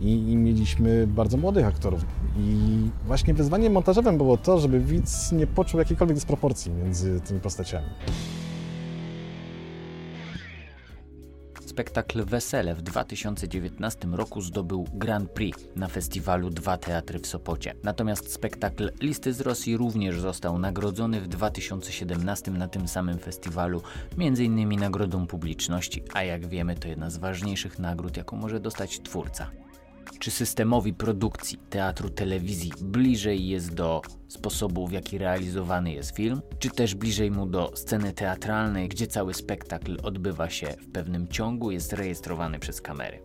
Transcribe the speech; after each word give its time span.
i, 0.00 0.30
i, 0.32 0.36
mieliśmy 0.36 1.06
bardzo 1.06 1.36
młodych 1.36 1.66
aktorów. 1.66 2.04
I 2.38 2.76
właśnie 3.06 3.34
wyzwaniem 3.34 3.72
montażowym 3.72 4.16
było 4.16 4.36
to, 4.36 4.60
żeby 4.60 4.80
widz 4.80 5.32
nie 5.32 5.46
poczuł 5.46 5.80
jakiejkolwiek 5.80 6.14
dysproporcji 6.14 6.72
między 6.72 7.20
tymi 7.20 7.40
postaciami. 7.40 7.86
Spektakl 11.66 12.24
Wesele 12.24 12.74
w 12.74 12.82
2019 12.82 14.08
roku 14.08 14.40
zdobył 14.40 14.86
Grand 14.92 15.30
Prix 15.30 15.58
na 15.76 15.88
festiwalu 15.88 16.50
Dwa 16.50 16.76
Teatry 16.76 17.18
w 17.18 17.26
Sopocie. 17.26 17.74
Natomiast 17.82 18.32
spektakl 18.32 18.90
Listy 19.00 19.32
z 19.32 19.40
Rosji 19.40 19.76
również 19.76 20.20
został 20.20 20.58
nagrodzony 20.58 21.20
w 21.20 21.28
2017 21.28 22.50
na 22.50 22.68
tym 22.68 22.88
samym 22.88 23.18
festiwalu, 23.18 23.82
innymi 24.38 24.76
nagrodą 24.76 25.26
publiczności, 25.26 26.02
a 26.14 26.22
jak 26.22 26.46
wiemy 26.46 26.74
to 26.74 26.88
jedna 26.88 27.10
z 27.10 27.16
ważniejszych 27.16 27.78
nagród, 27.78 28.16
jaką 28.16 28.36
może 28.36 28.60
dostać 28.60 29.00
twórca. 29.00 29.50
Czy 30.18 30.30
systemowi 30.30 30.94
produkcji 30.94 31.58
teatru 31.70 32.10
telewizji 32.10 32.72
bliżej 32.80 33.48
jest 33.48 33.74
do 33.74 34.02
sposobu, 34.28 34.86
w 34.86 34.92
jaki 34.92 35.18
realizowany 35.18 35.92
jest 35.92 36.16
film, 36.16 36.42
czy 36.58 36.70
też 36.70 36.94
bliżej 36.94 37.30
mu 37.30 37.46
do 37.46 37.72
sceny 37.74 38.12
teatralnej, 38.12 38.88
gdzie 38.88 39.06
cały 39.06 39.34
spektakl 39.34 39.96
odbywa 40.02 40.50
się 40.50 40.66
w 40.66 40.92
pewnym 40.92 41.28
ciągu, 41.28 41.70
jest 41.70 41.92
rejestrowany 41.92 42.58
przez 42.58 42.80
kamery. 42.80 43.22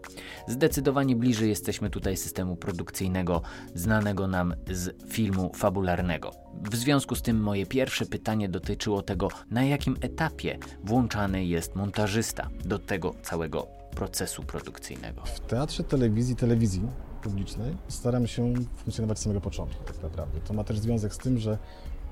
Zdecydowanie 0.47 1.15
bliżej 1.15 1.49
jesteśmy 1.49 1.89
tutaj 1.89 2.17
systemu 2.17 2.55
produkcyjnego, 2.55 3.41
znanego 3.73 4.27
nam 4.27 4.55
z 4.71 5.11
filmu 5.11 5.51
fabularnego. 5.55 6.31
W 6.71 6.75
związku 6.75 7.15
z 7.15 7.21
tym 7.21 7.41
moje 7.41 7.65
pierwsze 7.65 8.05
pytanie 8.05 8.49
dotyczyło 8.49 9.01
tego, 9.01 9.27
na 9.51 9.63
jakim 9.63 9.97
etapie 10.01 10.57
włączany 10.83 11.45
jest 11.45 11.75
montażysta 11.75 12.49
do 12.65 12.79
tego 12.79 13.15
całego 13.23 13.74
procesu 13.95 14.43
produkcyjnego. 14.43 15.21
W 15.25 15.39
teatrze 15.39 15.83
telewizji, 15.83 16.35
telewizji 16.35 16.81
publicznej 17.23 17.77
staram 17.87 18.27
się 18.27 18.53
funkcjonować 18.53 19.19
z 19.19 19.21
samego 19.21 19.41
początku 19.41 19.83
tak 19.83 20.03
naprawdę. 20.03 20.39
To 20.41 20.53
ma 20.53 20.63
też 20.63 20.79
związek 20.79 21.13
z 21.13 21.17
tym, 21.17 21.37
że 21.37 21.57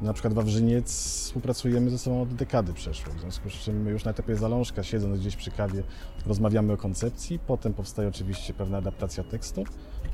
na 0.01 0.13
przykład 0.13 0.33
Wawrzyniec 0.33 0.91
współpracujemy 1.23 1.89
ze 1.89 1.97
sobą 1.97 2.21
od 2.21 2.35
dekady 2.35 2.73
przeszło, 2.73 3.13
w 3.13 3.19
związku 3.19 3.49
z 3.49 3.53
czym 3.53 3.87
już 3.87 4.05
na 4.05 4.11
etapie 4.11 4.35
zalążka, 4.35 4.83
siedząc 4.83 5.19
gdzieś 5.19 5.35
przy 5.35 5.51
kawie, 5.51 5.83
rozmawiamy 6.25 6.73
o 6.73 6.77
koncepcji, 6.77 7.39
potem 7.39 7.73
powstaje 7.73 8.07
oczywiście 8.07 8.53
pewna 8.53 8.77
adaptacja 8.77 9.23
tekstu, 9.23 9.63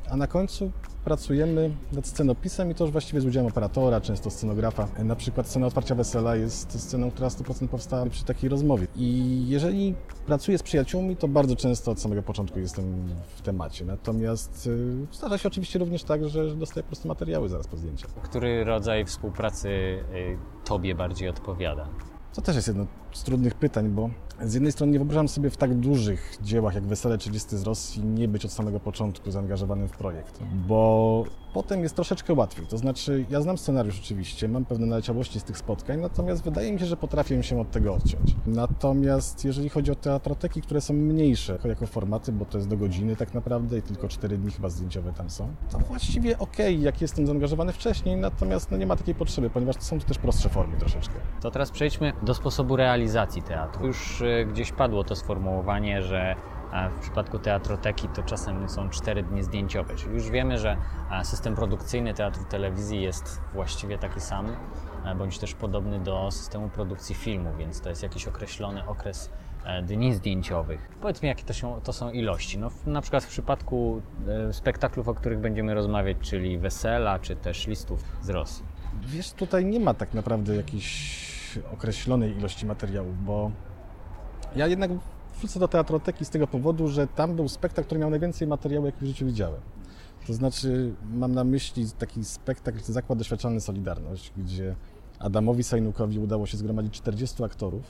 a 0.09 0.17
na 0.17 0.27
końcu 0.27 0.71
pracujemy 1.03 1.71
nad 1.91 2.07
scenopisem 2.07 2.71
i 2.71 2.75
to 2.75 2.83
już 2.83 2.91
właściwie 2.91 3.21
z 3.21 3.25
udziałem 3.25 3.47
operatora, 3.47 4.01
często 4.01 4.29
scenografa. 4.29 4.87
Na 5.03 5.15
przykład 5.15 5.47
scena 5.47 5.67
otwarcia 5.67 5.95
wesela 5.95 6.35
jest 6.35 6.81
sceną, 6.81 7.11
która 7.11 7.27
100% 7.27 7.67
powstała 7.67 8.05
przy 8.05 8.25
takiej 8.25 8.49
rozmowie. 8.49 8.87
I 8.95 9.43
jeżeli 9.47 9.95
pracuję 10.25 10.57
z 10.57 10.63
przyjaciółmi, 10.63 11.15
to 11.15 11.27
bardzo 11.27 11.55
często 11.55 11.91
od 11.91 12.01
samego 12.01 12.23
początku 12.23 12.59
jestem 12.59 13.09
w 13.35 13.41
temacie. 13.41 13.85
Natomiast 13.85 14.67
y, 14.67 15.15
zdarza 15.17 15.37
się 15.37 15.47
oczywiście 15.47 15.79
również 15.79 16.03
tak, 16.03 16.29
że 16.29 16.55
dostaję 16.55 16.83
po 16.83 16.87
prostu 16.87 17.07
materiały 17.07 17.49
zaraz 17.49 17.67
po 17.67 17.77
zdjęciach. 17.77 18.09
Który 18.09 18.63
rodzaj 18.63 19.05
współpracy 19.05 19.69
y, 19.69 20.37
Tobie 20.65 20.95
bardziej 20.95 21.29
odpowiada? 21.29 21.87
To 22.33 22.41
też 22.41 22.55
jest 22.55 22.67
jedno 22.67 22.85
z 23.11 23.23
trudnych 23.23 23.55
pytań, 23.55 23.89
bo 23.89 24.09
z 24.41 24.53
jednej 24.53 24.71
strony 24.71 24.91
nie 24.91 24.99
wyobrażam 24.99 25.27
sobie 25.27 25.49
w 25.49 25.57
tak 25.57 25.75
dużych 25.75 26.37
dziełach 26.41 26.75
jak 26.75 26.83
Wesele 26.83 27.17
30 27.17 27.57
z 27.57 27.63
Rosji 27.63 28.05
nie 28.05 28.27
być 28.27 28.45
od 28.45 28.51
samego 28.51 28.79
początku 28.79 29.31
zaangażowanym 29.31 29.87
w 29.87 29.91
projekt, 29.91 30.39
bo 30.67 31.23
potem 31.53 31.83
jest 31.83 31.95
troszeczkę 31.95 32.33
łatwiej. 32.33 32.67
To 32.67 32.77
znaczy, 32.77 33.25
ja 33.29 33.41
znam 33.41 33.57
scenariusz 33.57 33.99
oczywiście, 33.99 34.47
mam 34.47 34.65
pewne 34.65 34.85
naleciałości 34.85 35.39
z 35.39 35.43
tych 35.43 35.57
spotkań, 35.57 35.99
natomiast 35.99 36.43
wydaje 36.43 36.71
mi 36.71 36.79
się, 36.79 36.85
że 36.85 36.97
potrafię 36.97 37.43
się 37.43 37.61
od 37.61 37.71
tego 37.71 37.93
odciąć. 37.93 38.35
Natomiast 38.47 39.45
jeżeli 39.45 39.69
chodzi 39.69 39.91
o 39.91 39.95
teatroteki, 39.95 40.61
które 40.61 40.81
są 40.81 40.93
mniejsze 40.93 41.59
jako 41.65 41.87
formaty, 41.87 42.31
bo 42.31 42.45
to 42.45 42.57
jest 42.57 42.67
do 42.67 42.77
godziny 42.77 43.15
tak 43.15 43.33
naprawdę 43.33 43.77
i 43.77 43.81
tylko 43.81 44.07
4 44.07 44.37
dni 44.37 44.51
chyba 44.51 44.69
zdjęciowe 44.69 45.13
tam 45.13 45.29
są, 45.29 45.47
to 45.71 45.79
właściwie 45.79 46.39
okay, 46.39 46.73
jak 46.73 47.01
jestem 47.01 47.27
zaangażowany 47.27 47.73
wcześniej, 47.73 48.17
natomiast 48.17 48.71
no 48.71 48.77
nie 48.77 48.87
ma 48.87 48.95
takiej 48.95 49.15
potrzeby, 49.15 49.49
ponieważ 49.49 49.75
to 49.75 49.81
są 49.81 49.99
to 49.99 50.05
też 50.05 50.17
prostsze 50.17 50.49
formy 50.49 50.77
troszeczkę. 50.77 51.13
To 51.41 51.51
teraz 51.51 51.71
przejdźmy 51.71 52.13
do 52.23 52.33
sposobu 52.33 52.75
realizacji 52.75 53.41
teatru. 53.41 53.87
Już 53.87 54.23
gdzieś 54.51 54.71
padło 54.71 55.03
to 55.03 55.15
sformułowanie, 55.15 56.01
że 56.01 56.35
w 56.97 57.01
przypadku 57.01 57.39
teatroteki 57.39 58.07
to 58.07 58.23
czasem 58.23 58.69
są 58.69 58.89
4 58.89 59.23
dni 59.23 59.43
zdjęciowe, 59.43 59.95
czyli 59.95 60.13
już 60.13 60.29
wiemy, 60.29 60.57
że 60.57 60.77
system 61.23 61.55
produkcyjny 61.55 62.13
teatru 62.13 62.43
telewizji 62.49 63.01
jest 63.01 63.41
właściwie 63.53 63.97
taki 63.97 64.21
sam, 64.21 64.47
bądź 65.17 65.39
też 65.39 65.53
podobny 65.53 65.99
do 65.99 66.31
systemu 66.31 66.69
produkcji 66.69 67.15
filmu, 67.15 67.49
więc 67.57 67.81
to 67.81 67.89
jest 67.89 68.03
jakiś 68.03 68.27
określony 68.27 68.87
okres 68.87 69.29
e, 69.65 69.81
dni 69.81 70.13
zdjęciowych. 70.13 70.89
Powiedz 71.01 71.21
mi, 71.21 71.29
jakie 71.29 71.43
to, 71.43 71.53
się, 71.53 71.81
to 71.83 71.93
są 71.93 72.11
ilości. 72.11 72.57
No, 72.57 72.69
na 72.85 73.01
przykład 73.01 73.23
w 73.23 73.27
przypadku 73.27 74.01
e, 74.49 74.53
spektaklów, 74.53 75.07
o 75.07 75.13
których 75.13 75.39
będziemy 75.39 75.73
rozmawiać, 75.73 76.17
czyli 76.21 76.57
Wesela, 76.57 77.19
czy 77.19 77.35
też 77.35 77.67
Listów 77.67 78.03
z 78.21 78.29
Rosji. 78.29 78.65
Wiesz, 79.01 79.31
tutaj 79.31 79.65
nie 79.65 79.79
ma 79.79 79.93
tak 79.93 80.13
naprawdę 80.13 80.55
jakiejś 80.55 81.19
określonej 81.73 82.37
ilości 82.37 82.65
materiałów, 82.65 83.25
bo 83.25 83.51
ja 84.55 84.67
jednak 84.67 84.91
wrócę 85.39 85.59
do 85.59 85.67
teatroteki 85.67 86.25
z 86.25 86.29
tego 86.29 86.47
powodu, 86.47 86.87
że 86.87 87.07
tam 87.07 87.35
był 87.35 87.47
spektakl, 87.47 87.85
który 87.85 87.99
miał 87.99 88.09
najwięcej 88.09 88.47
materiału, 88.47 88.85
jaki 88.85 88.97
w 89.01 89.07
życiu 89.07 89.25
widziałem. 89.25 89.61
To 90.27 90.33
znaczy, 90.33 90.93
mam 91.13 91.31
na 91.31 91.43
myśli 91.43 91.85
taki 91.99 92.25
spektakl 92.25 92.79
Zakład 92.83 93.19
Doświadczalny 93.19 93.61
Solidarność, 93.61 94.31
gdzie 94.37 94.75
Adamowi 95.19 95.63
Sajnukowi 95.63 96.19
udało 96.19 96.45
się 96.45 96.57
zgromadzić 96.57 96.93
40 96.93 97.43
aktorów 97.43 97.83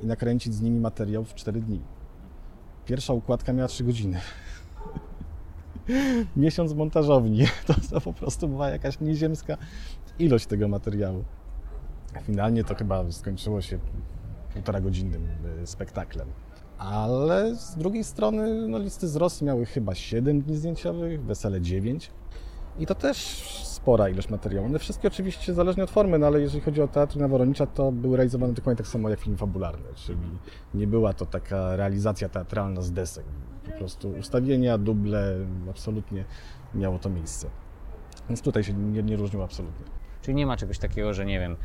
i 0.00 0.06
nakręcić 0.06 0.54
z 0.54 0.60
nimi 0.60 0.80
materiał 0.80 1.24
w 1.24 1.34
4 1.34 1.60
dni. 1.60 1.80
Pierwsza 2.86 3.12
układka 3.12 3.52
miała 3.52 3.68
3 3.68 3.84
godziny. 3.84 4.20
Miesiąc 6.36 6.74
montażowni. 6.74 7.44
To, 7.66 7.74
to 7.90 8.00
po 8.00 8.12
prostu 8.12 8.48
była 8.48 8.68
jakaś 8.68 9.00
nieziemska 9.00 9.56
ilość 10.18 10.46
tego 10.46 10.68
materiału. 10.68 11.24
Finalnie 12.22 12.64
to 12.64 12.74
chyba 12.74 13.12
skończyło 13.12 13.60
się 13.60 13.78
półtora 14.52 14.80
godzinnym 14.80 15.28
y, 15.62 15.66
spektaklem. 15.66 16.28
Ale 16.78 17.54
z 17.56 17.76
drugiej 17.76 18.04
strony 18.04 18.68
no, 18.68 18.78
listy 18.78 19.08
z 19.08 19.16
Rosji 19.16 19.46
miały 19.46 19.66
chyba 19.66 19.94
7 19.94 20.40
dni 20.40 20.56
zdjęciowych, 20.56 21.24
wesele 21.24 21.60
9. 21.60 22.10
I 22.78 22.86
to 22.86 22.94
też 22.94 23.16
spora 23.64 24.08
ilość 24.08 24.28
materiału. 24.28 24.66
One 24.66 24.78
wszystkie 24.78 25.08
oczywiście 25.08 25.54
zależnie 25.54 25.84
od 25.84 25.90
formy, 25.90 26.18
no 26.18 26.26
ale 26.26 26.40
jeżeli 26.40 26.60
chodzi 26.60 26.82
o 26.82 26.88
teatr 26.88 27.16
na 27.16 27.28
Woronicza, 27.28 27.66
to 27.66 27.92
były 27.92 28.16
realizowane 28.16 28.52
dokładnie 28.52 28.76
tak 28.76 28.86
samo 28.86 29.08
jak 29.08 29.20
film 29.20 29.36
fabularny, 29.36 29.88
czyli 29.94 30.38
nie 30.74 30.86
była 30.86 31.12
to 31.12 31.26
taka 31.26 31.76
realizacja 31.76 32.28
teatralna 32.28 32.82
z 32.82 32.92
desek. 32.92 33.24
Po 33.64 33.70
prostu 33.70 34.10
ustawienia, 34.10 34.78
duble, 34.78 35.34
absolutnie 35.70 36.24
miało 36.74 36.98
to 36.98 37.10
miejsce. 37.10 37.46
Więc 38.28 38.42
tutaj 38.42 38.64
się 38.64 38.74
nie, 38.74 39.02
nie 39.02 39.18
absolutnie. 39.44 39.99
Czyli 40.22 40.34
nie 40.34 40.46
ma 40.46 40.56
czegoś 40.56 40.78
takiego, 40.78 41.14
że 41.14 41.26
nie 41.26 41.40
wiem, 41.40 41.56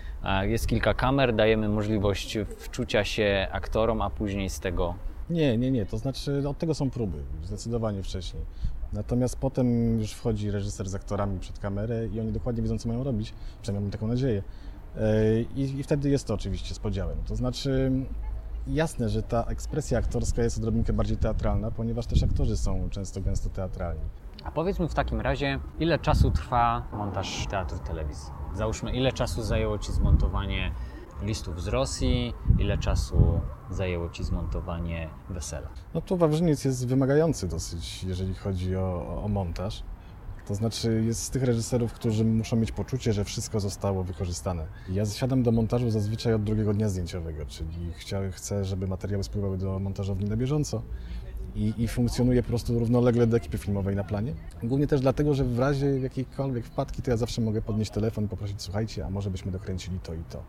jest 0.41 0.67
kilka 0.67 0.93
kamer, 0.93 1.35
dajemy 1.35 1.69
możliwość 1.69 2.37
wczucia 2.57 3.03
się 3.03 3.47
aktorom, 3.51 4.01
a 4.01 4.09
później 4.09 4.49
z 4.49 4.59
tego. 4.59 4.95
Nie, 5.29 5.57
nie, 5.57 5.71
nie. 5.71 5.85
To 5.85 5.97
znaczy 5.97 6.49
od 6.49 6.57
tego 6.57 6.73
są 6.73 6.89
próby, 6.89 7.17
zdecydowanie 7.43 8.03
wcześniej. 8.03 8.43
Natomiast 8.93 9.39
potem 9.39 9.99
już 9.99 10.11
wchodzi 10.11 10.51
reżyser 10.51 10.89
z 10.89 10.95
aktorami 10.95 11.39
przed 11.39 11.59
kamerę 11.59 12.07
i 12.07 12.19
oni 12.19 12.31
dokładnie 12.31 12.63
wiedzą, 12.63 12.77
co 12.77 12.89
mają 12.89 13.03
robić, 13.03 13.33
przynajmniej 13.61 13.83
mam 13.83 13.91
taką 13.91 14.07
nadzieję. 14.07 14.43
E, 14.97 15.41
I, 15.41 15.79
I, 15.79 15.83
wtedy 15.83 16.09
jest 16.09 16.27
to 16.27 16.33
oczywiście 16.33 16.75
z 16.75 16.79
podziałem. 16.79 17.17
To 17.27 17.35
znaczy, 17.35 17.91
jasne, 18.67 19.09
że 19.09 19.23
ta 19.23 19.43
ekspresja 19.43 19.99
aktorska 19.99 20.43
jest 20.43 20.57
odrobinkę 20.57 20.93
bardziej 20.93 21.17
teatralna, 21.17 21.71
ponieważ 21.71 22.05
też 22.05 22.23
aktorzy 22.23 22.57
są 22.57 22.89
często 22.89 23.21
gęsto 23.21 23.49
teatralni. 23.49 24.01
A 24.45 24.51
powiedz 24.51 24.79
mi 24.79 24.87
w 24.87 24.93
takim 24.93 25.21
razie, 25.21 25.59
ile 25.79 25.99
czasu 25.99 26.31
trwa 26.31 26.87
montaż 26.93 27.47
teatru 27.47 27.79
telewizji? 27.79 28.33
Załóżmy, 28.53 28.91
ile 28.91 29.11
czasu 29.11 29.43
zajęło 29.43 29.77
Ci 29.77 29.91
zmontowanie 29.91 30.71
listów 31.21 31.61
z 31.61 31.67
Rosji, 31.67 32.33
ile 32.59 32.77
czasu 32.77 33.41
zajęło 33.69 34.09
Ci 34.09 34.23
zmontowanie 34.23 35.09
wesela? 35.29 35.67
No 35.93 36.01
to 36.01 36.17
Wawrzyniec 36.17 36.65
jest 36.65 36.87
wymagający 36.87 37.47
dosyć, 37.47 38.03
jeżeli 38.03 38.33
chodzi 38.35 38.75
o, 38.75 39.21
o 39.23 39.27
montaż. 39.27 39.83
To 40.47 40.55
znaczy 40.55 41.03
jest 41.05 41.23
z 41.23 41.29
tych 41.29 41.43
reżyserów, 41.43 41.93
którzy 41.93 42.25
muszą 42.25 42.55
mieć 42.55 42.71
poczucie, 42.71 43.13
że 43.13 43.23
wszystko 43.23 43.59
zostało 43.59 44.03
wykorzystane. 44.03 44.67
Ja 44.89 45.05
zasiadam 45.05 45.43
do 45.43 45.51
montażu 45.51 45.89
zazwyczaj 45.89 46.33
od 46.33 46.43
drugiego 46.43 46.73
dnia 46.73 46.89
zdjęciowego, 46.89 47.45
czyli 47.45 47.93
chcę, 48.31 48.65
żeby 48.65 48.87
materiały 48.87 49.23
spływały 49.23 49.57
do 49.57 49.79
montażowni 49.79 50.29
na 50.29 50.37
bieżąco 50.37 50.81
i, 51.55 51.73
i 51.77 51.87
funkcjonuje 51.87 52.43
po 52.43 52.49
prostu 52.49 52.79
równolegle 52.79 53.27
do 53.27 53.37
ekipy 53.37 53.57
filmowej 53.57 53.95
na 53.95 54.03
planie. 54.03 54.33
Głównie 54.63 54.87
też 54.87 55.01
dlatego, 55.01 55.33
że 55.33 55.43
w 55.43 55.59
razie 55.59 55.99
jakiejkolwiek 55.99 56.65
wpadki, 56.65 57.01
to 57.01 57.11
ja 57.11 57.17
zawsze 57.17 57.41
mogę 57.41 57.61
podnieść 57.61 57.91
telefon 57.91 58.25
i 58.25 58.27
poprosić, 58.27 58.61
słuchajcie, 58.61 59.05
a 59.05 59.09
może 59.09 59.29
byśmy 59.29 59.51
dokręcili 59.51 59.99
to 59.99 60.13
i 60.13 60.23
to. 60.29 60.43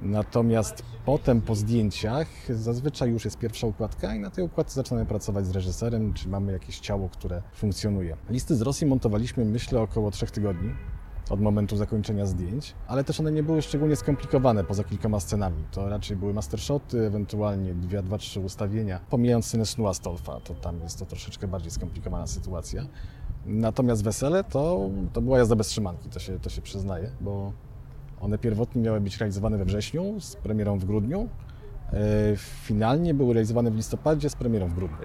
Natomiast 0.00 0.82
potem 1.04 1.40
po 1.40 1.54
zdjęciach 1.54 2.28
zazwyczaj 2.50 3.10
już 3.10 3.24
jest 3.24 3.38
pierwsza 3.38 3.66
układka 3.66 4.14
i 4.14 4.18
na 4.18 4.30
tej 4.30 4.44
układce 4.44 4.74
zaczynamy 4.74 5.06
pracować 5.06 5.46
z 5.46 5.50
reżyserem, 5.50 6.14
czy 6.14 6.28
mamy 6.28 6.52
jakieś 6.52 6.80
ciało, 6.80 7.08
które 7.08 7.42
funkcjonuje. 7.54 8.16
Listy 8.30 8.56
z 8.56 8.62
Rosji 8.62 8.86
montowaliśmy, 8.86 9.44
myślę, 9.44 9.80
około 9.80 10.10
trzech 10.10 10.30
tygodni 10.30 10.70
od 11.30 11.40
momentu 11.40 11.76
zakończenia 11.76 12.26
zdjęć, 12.26 12.74
ale 12.86 13.04
też 13.04 13.20
one 13.20 13.32
nie 13.32 13.42
były 13.42 13.62
szczególnie 13.62 13.96
skomplikowane 13.96 14.64
poza 14.64 14.84
kilkoma 14.84 15.20
scenami. 15.20 15.64
To 15.70 15.88
raczej 15.88 16.16
były 16.16 16.34
mastershoty, 16.34 17.06
ewentualnie 17.06 17.74
dwie, 17.74 18.02
dwa, 18.02 18.18
trzy 18.18 18.40
ustawienia. 18.40 19.00
Pomijając 19.10 19.46
scenę 19.46 19.66
snu 19.66 19.86
Astolfa, 19.88 20.40
to 20.40 20.54
tam 20.54 20.80
jest 20.80 20.98
to 20.98 21.06
troszeczkę 21.06 21.48
bardziej 21.48 21.70
skomplikowana 21.70 22.26
sytuacja. 22.26 22.86
Natomiast 23.46 24.04
wesele 24.04 24.44
to, 24.44 24.90
to 25.12 25.22
była 25.22 25.38
jazda 25.38 25.56
bez 25.56 25.66
trzymanki, 25.66 26.08
to 26.08 26.18
się, 26.18 26.38
to 26.38 26.50
się 26.50 26.62
przyznaje, 26.62 27.10
bo 27.20 27.52
one 28.20 28.38
pierwotnie 28.38 28.82
miały 28.82 29.00
być 29.00 29.18
realizowane 29.18 29.58
we 29.58 29.64
wrześniu 29.64 30.20
z 30.20 30.36
premierą 30.36 30.78
w 30.78 30.84
grudniu. 30.84 31.28
E, 31.92 32.36
finalnie 32.64 33.14
były 33.14 33.34
realizowane 33.34 33.70
w 33.70 33.76
listopadzie 33.76 34.30
z 34.30 34.36
premierą 34.36 34.68
w 34.68 34.74
grudniu. 34.74 34.98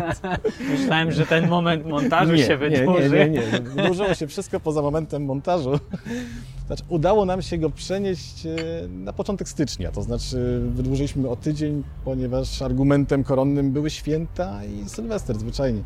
Myślałem, 0.78 1.12
że 1.12 1.26
ten 1.26 1.48
moment 1.48 1.86
montażu 1.86 2.32
nie, 2.32 2.44
się 2.44 2.56
wydłuży. 2.56 3.10
Nie, 3.10 3.30
nie, 3.30 3.30
nie, 3.30 3.52
nie. 3.52 3.60
Wydłużyło 3.60 4.14
się 4.14 4.26
wszystko 4.26 4.60
poza 4.60 4.82
momentem 4.82 5.24
montażu. 5.24 5.70
Znaczy, 6.66 6.82
udało 6.88 7.24
nam 7.24 7.42
się 7.42 7.58
go 7.58 7.70
przenieść 7.70 8.46
e, 8.46 8.56
na 8.88 9.12
początek 9.12 9.48
stycznia, 9.48 9.90
to 9.92 10.02
znaczy 10.02 10.62
wydłużyliśmy 10.74 11.28
o 11.28 11.36
tydzień, 11.36 11.82
ponieważ 12.04 12.62
argumentem 12.62 13.24
koronnym 13.24 13.72
były 13.72 13.90
święta 13.90 14.64
i 14.64 14.88
Sylwester 14.88 15.38
zwyczajnie. 15.38 15.82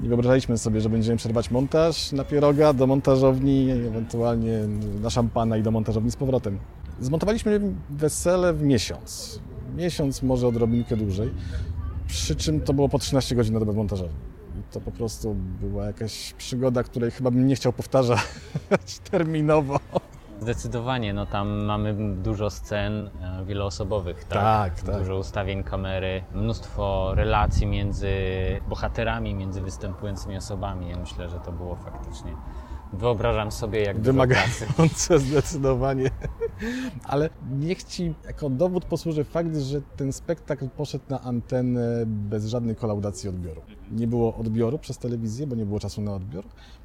Nie 0.00 0.08
wyobrażaliśmy 0.08 0.58
sobie, 0.58 0.80
że 0.80 0.88
będziemy 0.88 1.16
przerwać 1.16 1.50
montaż 1.50 2.12
na 2.12 2.24
pieroga 2.24 2.72
do 2.72 2.86
montażowni, 2.86 3.70
ewentualnie 3.70 4.58
na 5.02 5.10
szampana 5.10 5.56
i 5.56 5.62
do 5.62 5.70
montażowni 5.70 6.10
z 6.10 6.16
powrotem. 6.16 6.58
Zmontowaliśmy 7.00 7.60
wesele 7.90 8.52
w 8.52 8.62
miesiąc. 8.62 9.40
Miesiąc, 9.76 10.22
może 10.22 10.48
odrobinkę 10.48 10.96
dłużej. 10.96 11.30
Przy 12.06 12.36
czym 12.36 12.60
to 12.60 12.72
było 12.72 12.88
po 12.88 12.98
13 12.98 13.34
godzin 13.34 13.54
na 13.54 13.60
dobę 13.60 13.72
montażowni. 13.72 14.16
I 14.60 14.72
to 14.72 14.80
po 14.80 14.90
prostu 14.90 15.34
była 15.60 15.84
jakaś 15.84 16.32
przygoda, 16.32 16.82
której 16.82 17.10
chyba 17.10 17.30
bym 17.30 17.46
nie 17.46 17.56
chciał 17.56 17.72
powtarzać 17.72 18.20
terminowo. 19.10 19.80
Zdecydowanie, 20.40 21.14
no 21.14 21.26
tam 21.26 21.48
mamy 21.48 22.16
dużo 22.22 22.50
scen 22.50 23.10
e, 23.22 23.44
wieloosobowych, 23.44 24.24
tak? 24.24 24.42
Tak, 24.42 24.82
tak. 24.82 24.98
Dużo 24.98 25.18
ustawień 25.18 25.64
kamery, 25.64 26.24
mnóstwo 26.34 27.12
relacji 27.14 27.66
między 27.66 28.10
bohaterami, 28.68 29.34
między 29.34 29.60
występującymi 29.60 30.36
osobami. 30.36 30.88
Ja 30.90 30.96
myślę, 30.96 31.28
że 31.28 31.40
to 31.40 31.52
było 31.52 31.76
faktycznie 31.76 32.32
Wyobrażam 32.98 33.52
sobie, 33.52 33.80
jak 33.80 34.00
Wymagające 34.00 35.18
zdecydowanie. 35.28 36.10
Ale 37.04 37.30
niech 37.58 37.84
Ci 37.84 38.14
jako 38.26 38.50
dowód 38.50 38.84
posłuży 38.84 39.24
fakt, 39.24 39.56
że 39.56 39.82
ten 39.96 40.12
spektakl 40.12 40.68
poszedł 40.68 41.04
na 41.08 41.20
antenę 41.20 42.04
bez 42.06 42.46
żadnej 42.46 42.76
kolaudacji 42.76 43.28
odbioru. 43.28 43.62
Nie 43.92 44.06
było 44.06 44.36
odbioru 44.36 44.78
przez 44.78 44.98
telewizję, 44.98 45.46
bo 45.46 45.56
nie 45.56 45.66
było 45.66 45.80
czasu 45.80 46.02
na 46.02 46.14
odbiór, 46.14 46.44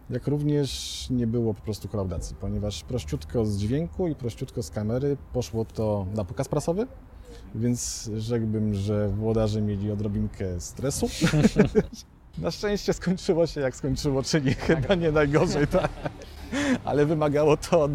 jak 0.10 0.28
również 0.28 1.08
nie 1.10 1.28
było 1.28 1.54
po 1.54 1.62
prostu 1.62 1.88
kolaudacji, 1.88 2.36
ponieważ 2.40 2.84
prościutko 2.84 3.46
z 3.46 3.58
dźwięku 3.58 4.08
i 4.08 4.16
prościutko 4.16 4.64
z 4.64 4.70
kamery 4.70 5.18
poszło 5.34 5.66
to 5.66 6.06
na 6.16 6.26
pokaz 6.26 6.48
prasowy, 6.48 6.88
więc 7.56 8.12
rzekłbym, 8.18 8.74
że 8.74 9.10
włodarze 9.10 9.62
mieli 9.62 9.92
odrobinkę 9.92 10.60
stresu. 10.60 11.08
Na 12.38 12.52
szczęście 12.52 12.94
skończyło 12.94 13.48
się 13.48 13.62
jak 13.62 13.76
skończyło, 13.76 14.24
czyli 14.24 14.54
chyba 14.54 14.96
nie 14.96 15.12
najgorzej, 15.12 15.68
tak. 15.68 15.90
Ale 16.86 17.06
wymagało 17.06 17.58
to 17.58 17.84
od 17.84 17.92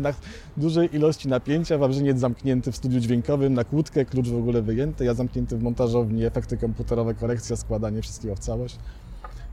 dużej 0.57 0.97
ilości 0.97 1.29
napięcia. 1.29 1.79
Wawrzyniec 1.79 2.19
zamknięty 2.19 2.73
w 2.73 2.77
studiu 2.77 3.01
dźwiękowym, 3.01 3.55
na 3.55 3.65
kłódkę, 3.65 4.05
klucz 4.05 4.29
w 4.29 4.37
ogóle 4.37 4.63
wyjęty, 4.63 5.05
ja 5.05 5.15
zamknięty 5.15 5.57
w 5.57 5.63
montażowni, 5.63 6.25
efekty 6.25 6.57
komputerowe, 6.57 7.15
korekcja, 7.15 7.57
składanie 7.57 8.03
wszystkiego 8.03 8.35
w 8.35 8.39
całość. 8.39 8.79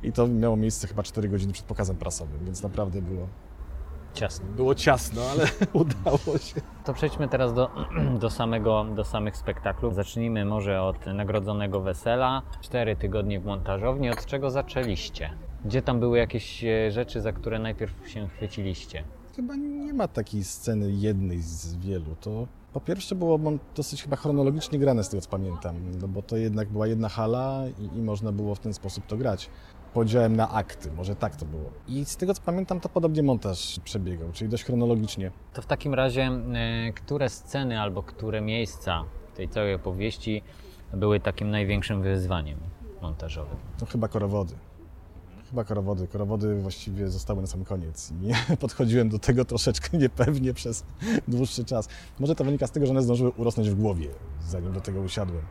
I 0.04 0.12
to 0.12 0.28
miało 0.28 0.56
miejsce 0.56 0.88
chyba 0.88 1.04
4 1.04 1.30
godziny 1.30 1.54
przed 1.54 1.66
pokazem 1.66 1.96
prasowym, 1.96 2.40
więc 2.46 2.64
naprawdę 2.64 3.02
było 3.02 3.28
Ciasno. 4.14 4.46
Było 4.56 4.76
ciasno, 4.76 5.22
ale 5.32 5.44
udało 5.74 6.38
się. 6.38 6.62
To 6.86 6.94
przejdźmy 6.94 7.28
teraz 7.28 7.54
do, 7.54 7.70
do, 8.22 8.30
samego, 8.30 8.86
do 8.96 9.04
samych 9.04 9.38
spektaklów. 9.38 9.96
Zacznijmy 9.96 10.46
może 10.46 10.82
od 10.82 11.06
nagrodzonego 11.06 11.82
wesela. 11.82 12.42
Cztery 12.62 12.96
tygodnie 12.96 13.40
w 13.40 13.46
montażowni. 13.46 14.10
Od 14.10 14.26
czego 14.26 14.52
zaczęliście? 14.52 15.30
Gdzie 15.66 15.82
tam 15.82 16.00
były 16.00 16.18
jakieś 16.18 16.64
e, 16.64 16.92
rzeczy, 16.92 17.22
za 17.22 17.32
które 17.32 17.60
najpierw 17.60 18.10
się 18.10 18.28
chwyciliście? 18.28 19.04
Chyba 19.36 19.56
nie 19.56 19.94
ma 19.94 20.08
takiej 20.08 20.44
sceny 20.44 20.92
jednej 20.92 21.42
z 21.42 21.76
wielu. 21.76 22.16
To 22.22 22.48
po 22.74 22.82
pierwsze 22.82 23.16
było 23.16 23.40
dosyć 23.76 24.04
chyba 24.04 24.16
chronologicznie 24.16 24.80
grane 24.80 25.04
z 25.04 25.10
tego 25.10 25.22
co 25.22 25.30
pamiętam, 25.30 25.76
no 26.02 26.08
bo 26.08 26.22
to 26.22 26.38
jednak 26.38 26.70
była 26.70 26.88
jedna 26.88 27.10
hala 27.10 27.64
i, 27.80 27.98
i 27.98 28.02
można 28.02 28.32
było 28.32 28.56
w 28.56 28.60
ten 28.60 28.74
sposób 28.74 29.06
to 29.08 29.18
grać 29.18 29.50
podziałem 29.94 30.36
na 30.36 30.50
akty, 30.50 30.92
może 30.92 31.16
tak 31.16 31.36
to 31.36 31.46
było. 31.46 31.70
I 31.88 32.06
z 32.06 32.18
tego 32.18 32.34
co 32.34 32.42
pamiętam, 32.42 32.80
to 32.80 32.90
podobnie 32.90 33.24
montaż 33.24 33.80
przebiegał, 33.84 34.32
czyli 34.32 34.50
dość 34.50 34.64
chronologicznie. 34.64 35.32
To 35.54 35.62
w 35.62 35.66
takim 35.66 35.94
razie, 35.94 36.32
y, 36.90 36.94
które 36.94 37.30
sceny 37.30 37.82
albo 37.82 38.04
które 38.04 38.42
miejsca 38.42 39.04
tej 39.36 39.50
całej 39.50 39.74
opowieści 39.74 40.42
były 40.94 41.20
takim 41.20 41.50
największym 41.50 42.02
wyzwaniem 42.02 42.60
montażowym? 43.02 43.58
To 43.78 43.86
chyba 43.86 44.08
korowody. 44.08 44.56
Chyba 45.50 45.64
korowody. 45.64 46.08
Korowody 46.08 46.62
właściwie 46.62 47.08
zostały 47.08 47.42
na 47.42 47.48
sam 47.48 47.66
koniec 47.66 48.12
i 48.12 48.56
podchodziłem 48.58 49.10
do 49.10 49.20
tego 49.20 49.46
troszeczkę 49.46 49.98
niepewnie 49.98 50.54
przez 50.54 50.86
dłuższy 51.28 51.66
czas. 51.66 51.90
Może 52.20 52.36
to 52.36 52.44
wynika 52.44 52.68
z 52.68 52.72
tego, 52.72 52.86
że 52.86 52.92
one 52.92 53.02
zdążyły 53.02 53.32
urosnąć 53.32 53.70
w 53.70 53.76
głowie, 53.76 54.08
zanim 54.42 54.74
do 54.74 54.82
tego 54.82 55.02
usiadłem 55.02 55.42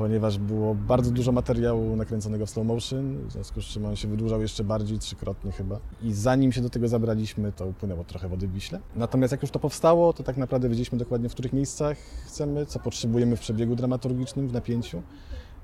ponieważ 0.00 0.38
było 0.38 0.74
bardzo 0.74 1.10
dużo 1.10 1.32
materiału 1.32 1.96
nakręconego 1.96 2.46
w 2.46 2.50
slow 2.50 2.66
motion, 2.66 3.28
w 3.28 3.32
związku 3.32 3.62
z 3.62 3.64
czym 3.64 3.84
on 3.84 3.96
się 3.96 4.08
wydłużał 4.08 4.42
jeszcze 4.42 4.64
bardziej, 4.64 4.98
trzykrotnie 4.98 5.52
chyba. 5.52 5.80
I 6.02 6.12
zanim 6.12 6.52
się 6.52 6.60
do 6.60 6.70
tego 6.70 6.88
zabraliśmy, 6.88 7.52
to 7.52 7.66
upłynęło 7.66 8.04
trochę 8.04 8.28
wody 8.28 8.48
w 8.48 8.52
Wiśle. 8.52 8.80
Natomiast 8.96 9.32
jak 9.32 9.42
już 9.42 9.50
to 9.50 9.58
powstało, 9.58 10.12
to 10.12 10.22
tak 10.22 10.36
naprawdę 10.36 10.68
wiedzieliśmy 10.68 10.98
dokładnie, 10.98 11.28
w 11.28 11.32
których 11.32 11.52
miejscach 11.52 11.98
chcemy, 12.26 12.66
co 12.66 12.78
potrzebujemy 12.78 13.36
w 13.36 13.40
przebiegu 13.40 13.76
dramaturgicznym, 13.76 14.48
w 14.48 14.52
napięciu 14.52 15.02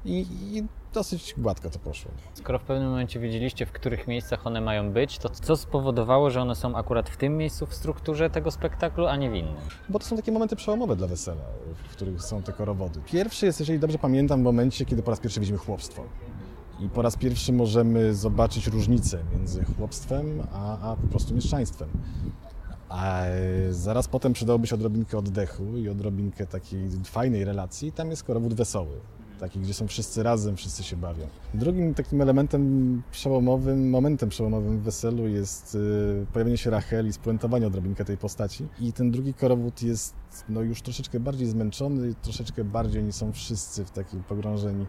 i, 0.07 0.27
i, 0.57 0.65
dosyć 0.95 1.35
gładko 1.39 1.71
to 1.71 1.79
poszło. 1.79 2.11
Skoro 2.35 2.59
w 2.59 2.63
pewnym 2.63 2.89
momencie 2.89 3.21
wiedzieliście, 3.21 3.67
w 3.67 3.73
których 3.73 4.09
miejscach 4.09 4.47
one 4.47 4.61
mają 4.61 4.93
być, 4.93 5.19
to 5.19 5.29
co 5.29 5.57
spowodowało, 5.57 6.31
że 6.31 6.43
one 6.43 6.55
są 6.55 6.77
akurat 6.77 7.11
w 7.11 7.17
tym 7.17 7.37
miejscu 7.37 7.67
w 7.67 7.75
strukturze 7.75 8.31
tego 8.31 8.51
spektaklu, 8.51 9.07
a 9.07 9.17
nie 9.17 9.31
w 9.31 9.35
innym? 9.35 9.55
Bo 9.89 9.99
to 9.99 10.05
są 10.07 10.17
takie 10.17 10.33
momenty 10.33 10.57
przełomowe 10.57 10.97
dla 10.97 11.07
wesela, 11.07 11.43
w 11.89 11.93
których 11.93 12.23
są 12.23 12.43
te 12.43 12.53
korowody. 12.53 13.01
Pierwszy 13.07 13.47
jest, 13.47 13.61
jeżeli 13.61 13.79
dobrze 13.79 13.99
pamiętam, 13.99 14.41
w 14.41 14.45
momencie, 14.45 14.85
kiedy 14.85 15.03
po 15.03 15.11
raz 15.11 15.21
pierwszy 15.21 15.41
widzimy 15.41 15.59
chłopstwo. 15.59 16.03
I 16.81 16.89
po 16.89 17.03
raz 17.03 17.17
pierwszy 17.17 17.53
możemy 17.53 18.15
zobaczyć 18.15 18.67
różnicę 18.67 19.19
między 19.33 19.65
chłopstwem 19.65 20.43
a, 20.53 20.91
a 20.91 20.97
po 20.97 21.07
prostu 21.07 21.35
mieszczaństwem. 21.35 21.89
A 22.89 23.23
zaraz 23.71 24.09
potem 24.09 24.33
przydałoby 24.33 24.67
się 24.67 24.75
odrobinkę 24.75 25.19
oddechu 25.19 25.77
i 25.77 25.89
odrobinkę 25.89 26.47
takiej 26.47 26.89
fajnej 27.05 27.45
relacji. 27.45 27.93
Tam 27.93 28.11
jest 28.11 28.25
korowód 28.25 28.55
wesoły, 28.55 29.01
taki, 29.37 29.61
gdzie 29.61 29.75
są 29.75 29.87
wszyscy 29.87 30.23
razem, 30.23 30.57
wszyscy 30.57 30.83
się 30.83 30.97
bawią. 30.97 31.27
Drugim 31.55 31.95
takim 31.95 32.23
elementem 32.23 33.03
przełomowym, 33.11 33.91
momentem 33.91 34.29
przełomowym 34.29 34.79
w 34.79 34.83
weselu 34.83 35.29
jest 35.29 35.75
y, 35.75 36.27
pojawienie 36.33 36.59
się 36.59 36.71
Rachel 36.71 37.07
i 37.07 37.13
spuentowanie 37.13 37.67
odrobinkę 37.67 38.05
tej 38.05 38.17
postaci. 38.17 38.67
I 38.81 38.93
ten 38.93 39.11
drugi 39.11 39.35
korowód 39.35 39.83
jest 39.83 40.15
no, 40.49 40.61
już 40.61 40.83
troszeczkę 40.83 41.21
bardziej 41.21 41.47
zmęczony, 41.47 42.15
troszeczkę 42.23 42.65
bardziej 42.65 43.03
oni 43.03 43.13
są 43.13 43.33
wszyscy 43.33 43.85
w 43.85 43.91
takim 43.91 44.23
pogrążeni 44.23 44.87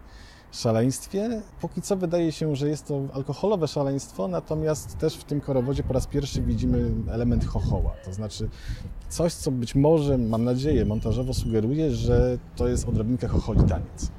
szaleństwie. 0.52 1.42
Póki 1.62 1.82
co 1.82 1.98
wydaje 1.98 2.32
się, 2.32 2.56
że 2.56 2.70
jest 2.70 2.88
to 2.88 3.02
alkoholowe 3.14 3.68
szaleństwo, 3.68 4.28
natomiast 4.28 4.98
też 4.98 5.16
w 5.16 5.24
tym 5.24 5.42
korowodzie 5.42 5.84
po 5.84 5.94
raz 5.94 6.08
pierwszy 6.08 6.42
widzimy 6.42 6.92
element 7.12 7.46
chochoła. 7.46 7.94
To 8.06 8.14
znaczy 8.14 8.50
coś, 9.10 9.34
co 9.34 9.52
być 9.52 9.76
może, 9.76 10.18
mam 10.18 10.44
nadzieję, 10.44 10.86
montażowo 10.86 11.34
sugeruje, 11.34 11.92
że 11.92 12.38
to 12.56 12.68
jest 12.68 12.90
odrobinkę 12.90 13.28
chocholi 13.28 13.64
taniec. 13.64 14.12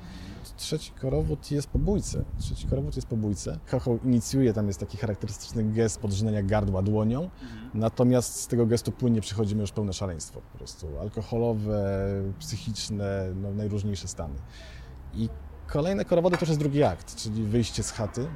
Trzeci 0.58 0.92
korowód 0.92 1.50
jest 1.50 1.68
po 1.68 1.78
bójce. 1.78 2.24
Trzeci 2.38 2.66
korowód 2.66 2.96
jest 2.96 3.08
po 3.08 3.16
bójce. 3.16 3.58
Chochoł 3.70 3.98
inicjuje, 4.04 4.52
tam 4.52 4.66
jest 4.66 4.80
taki 4.80 4.96
charakterystyczny 4.96 5.64
gest 5.64 6.00
podrzynania 6.00 6.42
gardła 6.42 6.82
dłonią, 6.82 7.30
natomiast 7.74 8.40
z 8.40 8.46
tego 8.46 8.66
gestu 8.66 8.92
płynnie 8.92 9.20
przechodzimy 9.20 9.60
już 9.60 9.72
pełne 9.72 9.92
szaleństwo 9.92 10.40
po 10.52 10.58
prostu. 10.58 10.98
Alkoholowe, 11.00 12.00
psychiczne, 12.38 13.32
no, 13.42 13.50
najróżniejsze 13.50 14.08
stany. 14.08 14.34
I 15.14 15.28
Kolejne 15.68 16.04
korowody 16.04 16.36
to 16.36 16.42
już 16.42 16.48
jest 16.48 16.60
drugi 16.60 16.82
akt, 16.82 17.16
czyli 17.16 17.42
wyjście 17.42 17.82
z 17.82 17.90
chaty 17.90 18.26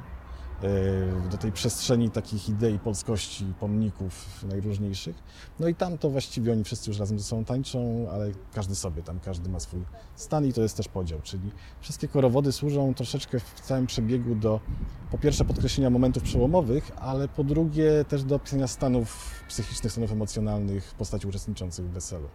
do 1.31 1.37
tej 1.37 1.51
przestrzeni 1.51 2.09
takich 2.09 2.49
idei 2.49 2.79
polskości, 2.79 3.53
pomników 3.59 4.43
najróżniejszych. 4.43 5.15
No 5.59 5.67
i 5.67 5.75
tam 5.75 5.97
to 5.97 6.09
właściwie 6.09 6.51
oni 6.51 6.63
wszyscy 6.63 6.89
już 6.89 6.99
razem 6.99 7.19
ze 7.19 7.25
sobą 7.25 7.45
tańczą, 7.45 8.07
ale 8.11 8.31
każdy 8.53 8.75
sobie, 8.75 9.03
tam 9.03 9.19
każdy 9.19 9.49
ma 9.49 9.59
swój 9.59 9.81
stan 10.15 10.45
i 10.45 10.53
to 10.53 10.61
jest 10.61 10.77
też 10.77 10.87
podział, 10.87 11.21
czyli 11.21 11.51
wszystkie 11.81 12.07
korowody 12.07 12.51
służą 12.51 12.93
troszeczkę 12.93 13.39
w 13.39 13.59
całym 13.61 13.87
przebiegu 13.87 14.35
do 14.35 14.59
po 15.11 15.17
pierwsze 15.17 15.45
podkreślenia 15.45 15.89
momentów 15.89 16.23
przełomowych, 16.23 16.91
ale 16.95 17.27
po 17.27 17.43
drugie 17.43 18.05
też 18.07 18.23
do 18.23 18.35
opisania 18.35 18.67
stanów 18.67 19.43
psychicznych, 19.47 19.91
stanów 19.91 20.11
emocjonalnych 20.11 20.93
postaci 20.97 21.27
uczestniczących 21.27 21.85
w 21.85 21.89
weselu. 21.89 22.29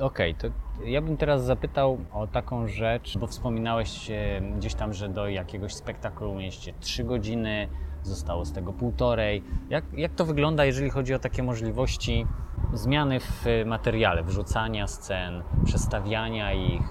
Okej, 0.00 0.32
okay, 0.32 0.50
to 0.50 0.56
ja 0.84 1.02
bym 1.02 1.16
teraz 1.16 1.44
zapytał 1.44 1.98
o 2.12 2.26
taką 2.26 2.68
rzecz, 2.68 3.18
bo 3.18 3.26
wspominałeś 3.26 4.10
gdzieś 4.56 4.74
tam, 4.74 4.92
że 4.92 5.08
do 5.08 5.28
jakiegoś 5.28 5.74
spektaklu 5.74 6.34
mieście 6.34 6.72
3 6.80 7.04
godziny, 7.04 7.68
zostało 8.02 8.44
z 8.44 8.52
tego 8.52 8.72
półtorej. 8.72 9.42
Jak, 9.70 9.84
jak 9.92 10.14
to 10.14 10.24
wygląda, 10.24 10.64
jeżeli 10.64 10.90
chodzi 10.90 11.14
o 11.14 11.18
takie 11.18 11.42
możliwości 11.42 12.26
zmiany 12.72 13.20
w 13.20 13.44
materiale, 13.66 14.22
wrzucania 14.22 14.86
scen, 14.86 15.42
przestawiania 15.64 16.52
ich? 16.52 16.82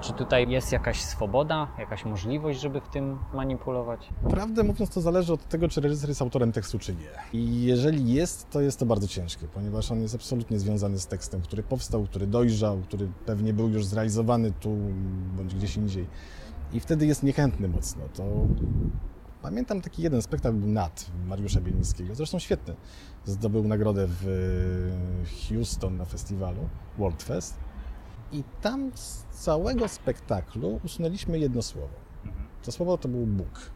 Czy 0.00 0.12
tutaj 0.12 0.50
jest 0.50 0.72
jakaś 0.72 1.00
swoboda, 1.00 1.68
jakaś 1.78 2.04
możliwość, 2.04 2.60
żeby 2.60 2.80
w 2.80 2.88
tym 2.88 3.18
manipulować? 3.34 4.08
Prawdę 4.30 4.62
mówiąc, 4.62 4.90
to 4.90 5.00
zależy 5.00 5.32
od 5.32 5.48
tego, 5.48 5.68
czy 5.68 5.80
reżyser 5.80 6.08
jest 6.08 6.22
autorem 6.22 6.52
tekstu, 6.52 6.78
czy 6.78 6.94
nie. 6.94 7.40
I 7.40 7.62
jeżeli 7.62 8.12
jest, 8.12 8.50
to 8.50 8.60
jest 8.60 8.78
to 8.78 8.86
bardzo 8.86 9.08
ciężkie, 9.08 9.46
ponieważ 9.54 9.92
on 9.92 10.00
jest 10.00 10.14
absolutnie 10.14 10.58
związany 10.58 10.98
z 10.98 11.06
tekstem, 11.06 11.40
który 11.40 11.62
powstał, 11.62 12.04
który 12.04 12.26
dojrzał, 12.26 12.78
który 12.78 13.08
pewnie 13.26 13.52
był 13.52 13.68
już 13.68 13.86
zrealizowany 13.86 14.52
tu 14.52 14.76
bądź 15.36 15.54
gdzieś 15.54 15.76
indziej. 15.76 16.06
I 16.72 16.80
wtedy 16.80 17.06
jest 17.06 17.22
niechętny 17.22 17.68
mocno. 17.68 18.02
To 18.14 18.24
Pamiętam 19.42 19.80
taki 19.80 20.02
jeden 20.02 20.22
spektakl 20.22 20.56
Nat 20.58 21.06
Mariusza 21.26 21.60
Bielińskiego, 21.60 22.14
zresztą 22.14 22.38
świetny. 22.38 22.74
Zdobył 23.24 23.68
nagrodę 23.68 24.06
w 24.08 24.26
Houston 25.48 25.96
na 25.96 26.04
festiwalu 26.04 26.68
World 26.98 27.22
Fest. 27.22 27.54
I 28.32 28.44
tam 28.60 28.90
z 28.94 29.24
całego 29.30 29.88
spektaklu 29.88 30.80
usunęliśmy 30.84 31.38
jedno 31.38 31.62
słowo. 31.62 31.94
To 32.62 32.72
słowo 32.72 32.98
to 32.98 33.08
był 33.08 33.26
Bóg. 33.26 33.70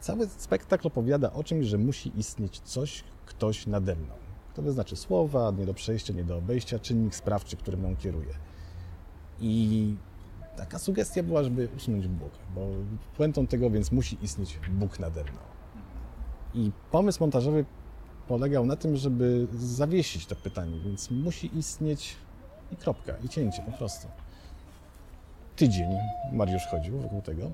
Cały 0.00 0.26
spektakl 0.26 0.86
opowiada 0.86 1.32
o 1.32 1.44
czymś, 1.44 1.66
że 1.66 1.78
musi 1.78 2.12
istnieć 2.18 2.60
coś, 2.60 3.04
ktoś 3.26 3.66
nade 3.66 3.96
mną. 3.96 4.14
To 4.54 4.62
wyznaczy 4.62 4.96
słowa, 4.96 5.52
nie 5.58 5.66
do 5.66 5.74
przejścia, 5.74 6.12
nie 6.12 6.24
do 6.24 6.36
obejścia, 6.36 6.78
czynnik 6.78 7.14
sprawczy, 7.14 7.56
który 7.56 7.76
mną 7.76 7.96
kieruje. 7.96 8.34
I 9.40 9.94
taka 10.56 10.78
sugestia 10.78 11.22
była, 11.22 11.42
żeby 11.42 11.68
usunąć 11.76 12.08
Bóg, 12.08 12.30
bo 12.54 12.60
puentą 13.16 13.46
tego 13.46 13.70
więc 13.70 13.92
musi 13.92 14.18
istnieć 14.22 14.60
Bóg 14.70 14.98
nade 14.98 15.22
mną. 15.22 15.38
I 16.54 16.70
pomysł 16.90 17.20
montażowy 17.20 17.64
polegał 18.28 18.66
na 18.66 18.76
tym, 18.76 18.96
żeby 18.96 19.46
zawiesić 19.52 20.26
to 20.26 20.36
pytanie, 20.36 20.80
więc 20.80 21.10
musi 21.10 21.58
istnieć 21.58 22.16
i 22.72 22.76
kropka, 22.76 23.12
i 23.24 23.28
cięcie 23.28 23.62
po 23.62 23.72
prostu. 23.72 24.08
Tydzień 25.56 25.90
Mariusz 26.32 26.66
chodził 26.70 26.98
wokół 26.98 27.22
tego 27.22 27.50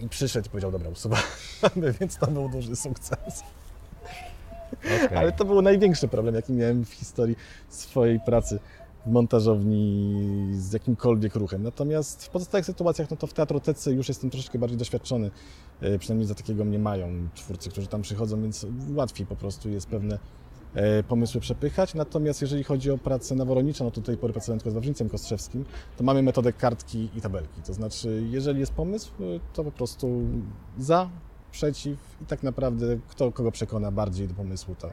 i 0.00 0.08
przyszedł 0.08 0.46
i 0.46 0.50
powiedział, 0.50 0.70
dobra, 0.70 0.90
usuwamy, 0.90 1.92
więc 2.00 2.16
to 2.16 2.26
był 2.26 2.48
duży 2.48 2.76
sukces. 2.76 3.42
Okay. 4.84 5.18
Ale 5.18 5.32
to 5.32 5.44
był 5.44 5.62
największy 5.62 6.08
problem, 6.08 6.34
jaki 6.34 6.52
miałem 6.52 6.84
w 6.84 6.92
historii 6.92 7.36
swojej 7.68 8.20
pracy 8.20 8.58
w 9.06 9.10
montażowni 9.10 10.48
z 10.52 10.72
jakimkolwiek 10.72 11.34
ruchem. 11.34 11.62
Natomiast 11.62 12.24
w 12.24 12.28
pozostałych 12.28 12.66
sytuacjach, 12.66 13.10
no 13.10 13.16
to 13.16 13.26
w 13.26 13.32
teatrotece 13.32 13.92
już 13.92 14.08
jestem 14.08 14.30
troszeczkę 14.30 14.58
bardziej 14.58 14.78
doświadczony, 14.78 15.30
e, 15.80 15.98
przynajmniej 15.98 16.28
za 16.28 16.34
takiego 16.34 16.64
mnie 16.64 16.78
mają 16.78 17.28
twórcy, 17.34 17.70
którzy 17.70 17.86
tam 17.86 18.02
przychodzą, 18.02 18.42
więc 18.42 18.66
łatwiej 18.94 19.26
po 19.26 19.36
prostu 19.36 19.68
jest 19.68 19.86
pewne 19.86 20.18
pomysły 21.08 21.40
przepychać. 21.40 21.94
Natomiast 21.94 22.42
jeżeli 22.42 22.64
chodzi 22.64 22.90
o 22.90 22.98
pracę 22.98 23.34
naworonicza, 23.34 23.84
no 23.84 23.90
to 23.90 23.94
tutaj 23.94 24.16
pory 24.16 24.32
pracowałem 24.32 24.58
tylko 24.58 24.70
z 24.70 24.74
Wawrzyńcem 24.74 25.08
Kostrzewskim, 25.08 25.64
to 25.96 26.04
mamy 26.04 26.22
metodę 26.22 26.52
kartki 26.52 27.08
i 27.16 27.20
tabelki. 27.20 27.62
To 27.62 27.74
znaczy, 27.74 28.22
jeżeli 28.30 28.60
jest 28.60 28.72
pomysł, 28.72 29.12
to 29.52 29.64
po 29.64 29.72
prostu 29.72 30.20
za, 30.78 31.08
przeciw 31.50 31.98
i 32.22 32.26
tak 32.26 32.42
naprawdę 32.42 32.98
kto 33.08 33.32
kogo 33.32 33.52
przekona 33.52 33.90
bardziej 33.90 34.28
do 34.28 34.34
pomysłu, 34.34 34.74
to, 34.74 34.90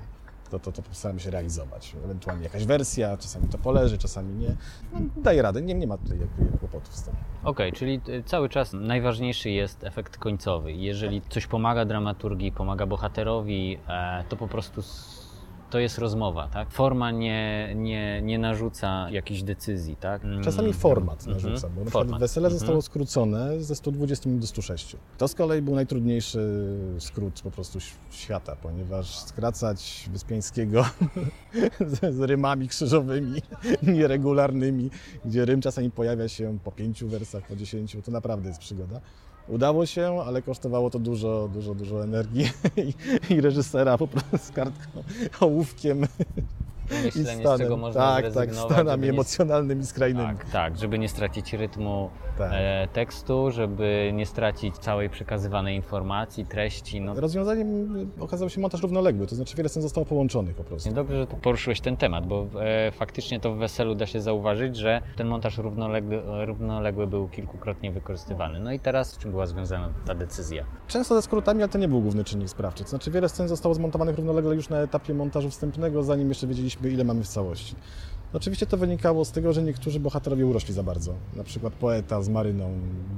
to, 0.50 0.60
to, 0.60 0.72
to 0.72 0.82
postaramy 0.82 1.20
się 1.20 1.32
realizować. 1.32 1.96
Ewentualnie 2.06 2.44
jakaś 2.44 2.66
wersja, 2.66 3.18
czasami 3.18 3.48
to 3.48 3.58
poleży, 3.58 3.98
czasami 3.98 4.34
nie. 4.34 4.56
No, 4.94 5.00
daje 5.18 5.42
radę, 5.42 5.62
nie, 5.62 5.74
nie 5.74 5.88
ma 5.88 5.98
tutaj 5.98 6.20
jakby 6.20 6.58
kłopotów 6.58 6.96
z 6.96 7.04
tym. 7.04 7.14
Okej, 7.44 7.70
okay, 7.70 7.72
czyli 7.72 8.02
y, 8.10 8.24
cały 8.24 8.50
czas 8.50 8.74
najważniejszy 8.74 9.50
jest 9.50 9.84
efekt 9.84 10.18
końcowy. 10.18 10.74
Jeżeli 10.74 11.22
coś 11.30 11.48
pomaga 11.48 11.86
dramaturgii, 11.86 12.52
pomaga 12.52 12.86
bohaterowi, 12.86 13.78
e, 13.88 14.24
to 14.30 14.36
po 14.36 14.48
prostu 14.48 14.82
to 15.70 15.80
jest 15.80 15.98
rozmowa, 15.98 16.48
tak? 16.48 16.72
Forma 16.72 17.12
nie, 17.12 17.74
nie, 17.76 18.22
nie 18.22 18.40
narzuca 18.40 19.10
jakichś 19.12 19.42
decyzji, 19.42 19.96
tak? 19.96 20.24
Mm. 20.24 20.44
Czasami 20.44 20.74
format 20.74 21.28
mhm. 21.28 21.34
narzuca, 21.36 21.70
bo 21.70 21.84
na 21.84 21.92
format. 21.92 22.20
wesele 22.20 22.50
zostało 22.50 22.74
mhm. 22.74 22.82
skrócone 22.82 23.64
ze 23.64 23.76
120 23.76 24.30
minut 24.30 24.42
do 24.42 24.48
106. 24.48 24.96
To 25.18 25.28
z 25.28 25.36
kolei 25.36 25.62
był 25.62 25.76
najtrudniejszy 25.76 26.40
skrót 27.00 27.42
po 27.42 27.52
prostu 27.52 27.80
świata, 28.10 28.56
ponieważ 28.62 29.20
skracać 29.20 30.10
Wyspiańskiego 30.12 30.86
z, 31.92 32.16
z 32.16 32.20
rymami 32.20 32.68
krzyżowymi, 32.68 33.42
nieregularnymi, 33.98 34.90
gdzie 35.26 35.46
rym 35.46 35.62
czasami 35.62 35.92
pojawia 35.92 36.28
się 36.28 36.58
po 36.64 36.72
pięciu 36.72 37.08
wersach, 37.08 37.48
po 37.48 37.56
dziesięciu, 37.56 38.02
to 38.02 38.12
naprawdę 38.12 38.48
jest 38.48 38.60
przygoda. 38.60 39.02
Udało 39.50 39.86
się, 39.86 40.22
ale 40.26 40.42
kosztowało 40.42 40.90
to 40.90 41.00
dużo, 41.00 41.50
dużo, 41.54 41.76
dużo 41.76 42.04
energii 42.04 42.50
i, 43.30 43.34
i 43.34 43.42
reżysera 43.42 43.98
po 43.98 44.08
prostu 44.08 44.38
z 44.38 44.52
kartką, 44.52 45.04
ołówkiem 45.40 46.08
myślenie, 47.04 47.48
z 47.48 47.58
czego 47.58 47.78
można 47.78 48.02
tak, 48.02 48.34
Tak, 48.34 48.56
stanami 48.56 49.04
nie... 49.04 49.10
emocjonalnymi 49.10 49.86
skrajnymi. 49.86 50.28
Tak, 50.28 50.50
tak, 50.50 50.78
żeby 50.78 51.00
nie 51.00 51.10
stracić 51.10 51.54
rytmu 51.54 52.10
tak. 52.38 52.52
e, 52.54 52.88
tekstu, 52.94 53.52
żeby 53.52 54.12
nie 54.14 54.26
stracić 54.26 54.78
całej 54.78 55.10
przekazywanej 55.10 55.76
informacji, 55.76 56.46
treści. 56.46 57.02
No. 57.02 57.14
Rozwiązaniem 57.16 58.12
okazał 58.20 58.50
się 58.50 58.62
montaż 58.62 58.82
równoległy, 58.82 59.28
to 59.28 59.36
znaczy 59.36 59.58
wiele 59.58 59.70
scen 59.70 59.84
zostało 59.84 60.06
połączonych 60.06 60.56
po 60.56 60.64
prostu. 60.64 60.94
Dobrze, 60.94 61.18
że 61.18 61.28
poruszyłeś 61.28 61.82
ten 61.82 61.98
temat, 61.98 62.28
bo 62.28 62.48
e, 62.62 62.92
faktycznie 62.92 63.40
to 63.40 63.54
w 63.54 63.58
Weselu 63.58 63.96
da 63.96 64.06
się 64.06 64.22
zauważyć, 64.22 64.76
że 64.76 65.02
ten 65.16 65.28
montaż 65.28 65.58
równoległy, 65.58 66.22
równoległy 66.46 67.08
był 67.08 67.28
kilkukrotnie 67.28 67.92
wykorzystywany. 67.92 68.60
No 68.60 68.72
i 68.72 68.80
teraz 68.80 69.12
z 69.12 69.18
czym 69.18 69.32
była 69.32 69.46
związana 69.46 69.90
ta 70.06 70.16
decyzja? 70.16 70.66
Często 70.88 71.16
ze 71.16 71.22
skrótami, 71.22 71.62
ale 71.62 71.70
to 71.70 71.78
nie 71.78 71.88
był 71.88 72.02
główny 72.02 72.24
czynnik 72.24 72.50
sprawczy. 72.50 72.84
To 72.84 72.90
znaczy 72.90 73.12
wiele 73.12 73.30
scen 73.30 73.48
zostało 73.48 73.76
zmontowanych 73.76 74.16
równolegle 74.16 74.56
już 74.56 74.70
na 74.70 74.78
etapie 74.78 75.14
montażu 75.14 75.50
wstępnego, 75.50 76.04
zanim 76.04 76.30
jeszcze 76.30 76.48
wiedzieliśmy 76.48 76.77
ile 76.84 77.04
mamy 77.04 77.24
w 77.24 77.28
całości. 77.28 77.76
Oczywiście 78.34 78.66
to 78.66 78.78
wynikało 78.78 79.26
z 79.26 79.32
tego, 79.32 79.54
że 79.54 79.64
niektórzy 79.64 80.00
bohaterowie 80.00 80.46
urośli 80.46 80.74
za 80.74 80.84
bardzo. 80.84 81.14
Na 81.36 81.44
przykład 81.44 81.74
poeta 81.74 82.22
z 82.22 82.30
Maryną. 82.30 82.72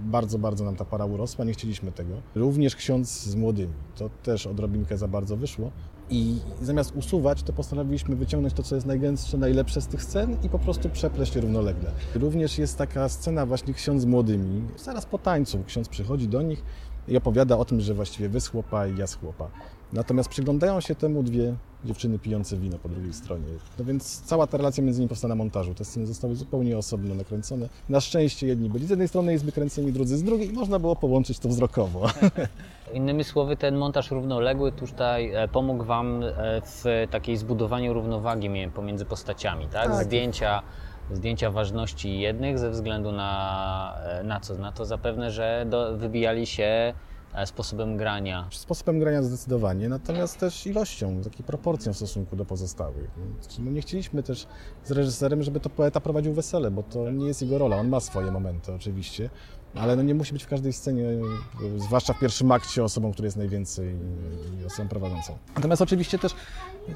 Bardzo, 0.06 0.40
bardzo 0.40 0.66
nam 0.66 0.76
ta 0.76 0.86
para 0.86 1.06
urosła, 1.06 1.46
nie 1.46 1.54
chcieliśmy 1.54 1.92
tego. 1.92 2.14
Również 2.36 2.76
ksiądz 2.76 3.24
z 3.24 3.36
młodymi. 3.36 3.74
To 3.96 4.10
też 4.24 4.48
odrobinkę 4.48 4.98
za 4.98 5.08
bardzo 5.08 5.38
wyszło. 5.38 5.72
I 6.10 6.40
zamiast 6.62 6.96
usuwać, 6.96 7.44
to 7.44 7.54
postanowiliśmy 7.54 8.16
wyciągnąć 8.16 8.54
to, 8.54 8.64
co 8.64 8.76
jest 8.76 8.88
najgęstsze, 8.88 9.38
najlepsze 9.38 9.82
z 9.82 9.88
tych 9.88 10.04
scen 10.04 10.38
i 10.44 10.50
po 10.50 10.60
prostu 10.60 10.90
przepleść 10.90 11.36
równolegle. 11.36 11.92
Również 12.16 12.58
jest 12.58 12.78
taka 12.78 13.10
scena 13.10 13.46
właśnie 13.46 13.74
ksiądz 13.74 14.02
z 14.02 14.06
młodymi. 14.06 14.62
Zaraz 14.78 15.06
po 15.06 15.18
tańcu 15.18 15.64
ksiądz 15.68 15.90
przychodzi 15.90 16.28
do 16.28 16.42
nich 16.42 16.64
i 17.08 17.18
opowiada 17.18 17.58
o 17.58 17.66
tym, 17.66 17.82
że 17.82 17.94
właściwie 17.94 18.30
wy 18.30 18.42
z 18.42 18.48
chłopa 18.48 18.88
i 18.88 18.98
ja 18.98 19.08
z 19.08 19.16
chłopa. 19.16 19.52
Natomiast 19.94 20.30
przyglądają 20.30 20.82
się 20.82 20.96
temu 20.96 21.24
dwie 21.24 21.56
dziewczyny 21.86 22.20
pijące 22.20 22.58
wino 22.58 22.78
po 22.78 22.90
drugiej 22.90 23.14
stronie. 23.14 23.46
No 23.80 23.86
więc 23.86 24.22
cała 24.22 24.48
ta 24.48 24.58
relacja 24.58 24.84
między 24.84 25.00
nimi 25.00 25.10
powstała 25.10 25.30
na 25.30 25.36
montażu. 25.36 25.74
Te 25.74 25.86
sceny 25.86 26.08
zostały 26.08 26.36
zupełnie 26.36 26.78
osobno 26.78 27.16
nakręcone. 27.16 27.70
Na 27.90 28.02
szczęście 28.02 28.48
jedni 28.48 28.70
byli 28.70 28.88
z 28.88 28.90
jednej 28.90 29.08
strony 29.08 29.32
jest 29.32 29.46
wykręceni, 29.46 29.92
drudzy 29.92 30.18
z 30.18 30.24
drugiej 30.24 30.50
i 30.50 30.54
można 30.54 30.80
było 30.80 30.96
połączyć 30.96 31.40
to 31.40 31.50
wzrokowo. 31.50 32.08
Innymi 32.94 33.24
słowy, 33.24 33.58
ten 33.58 33.76
montaż 33.76 34.12
równoległy 34.12 34.72
tutaj 34.72 35.34
e, 35.34 35.48
pomógł 35.48 35.84
Wam 35.84 36.24
e, 36.24 36.34
w 36.62 36.84
takiej 37.12 37.38
zbudowaniu 37.38 37.94
równowagi 37.94 38.50
pomiędzy 38.76 39.06
postaciami, 39.06 39.68
tak? 39.68 39.88
Tak. 39.88 40.06
Zdjęcia, 40.06 40.62
zdjęcia 41.12 41.52
ważności 41.52 42.20
jednych 42.20 42.60
ze 42.60 42.70
względu 42.70 43.12
na, 43.12 43.98
e, 44.04 44.24
na 44.24 44.40
co? 44.40 44.56
Na 44.56 44.72
to 44.72 44.86
zapewne, 44.86 45.32
że 45.32 45.66
do, 45.70 45.98
wybijali 45.98 46.46
się 46.46 46.94
sposobem 47.46 47.98
grania. 47.98 48.48
Sposobem 48.52 49.00
grania 49.00 49.24
zdecydowanie, 49.24 49.90
natomiast 49.90 50.38
też 50.38 50.68
ilością, 50.68 51.22
takiej 51.22 51.46
proporcją 51.46 51.94
w 51.94 51.96
stosunku 51.96 52.36
do 52.36 52.46
pozostałych. 52.46 53.10
No 53.60 53.72
nie 53.72 53.82
chcieliśmy 53.82 54.24
też 54.24 54.48
z 54.84 54.92
reżyserem, 54.92 55.44
żeby 55.44 55.60
to 55.60 55.70
poeta 55.70 56.00
prowadził 56.00 56.34
wesele, 56.34 56.72
bo 56.72 56.84
to 56.84 57.12
nie 57.12 57.28
jest 57.28 57.42
jego 57.42 57.58
rola. 57.58 57.78
On 57.78 57.90
ma 57.90 58.00
swoje 58.00 58.32
momenty 58.32 58.74
oczywiście, 58.74 59.30
ale 59.76 59.96
no 59.96 60.02
nie 60.02 60.16
musi 60.16 60.34
być 60.34 60.44
w 60.44 60.48
każdej 60.48 60.74
scenie, 60.74 61.04
zwłaszcza 61.78 62.14
w 62.14 62.20
pierwszym 62.20 62.52
akcie, 62.52 62.84
osobą, 62.84 63.14
która 63.14 63.26
jest 63.26 63.38
najwięcej 63.38 63.96
osobą 64.66 64.90
prowadzącą. 64.90 65.38
Natomiast 65.56 65.82
oczywiście 65.82 66.20
też 66.20 66.36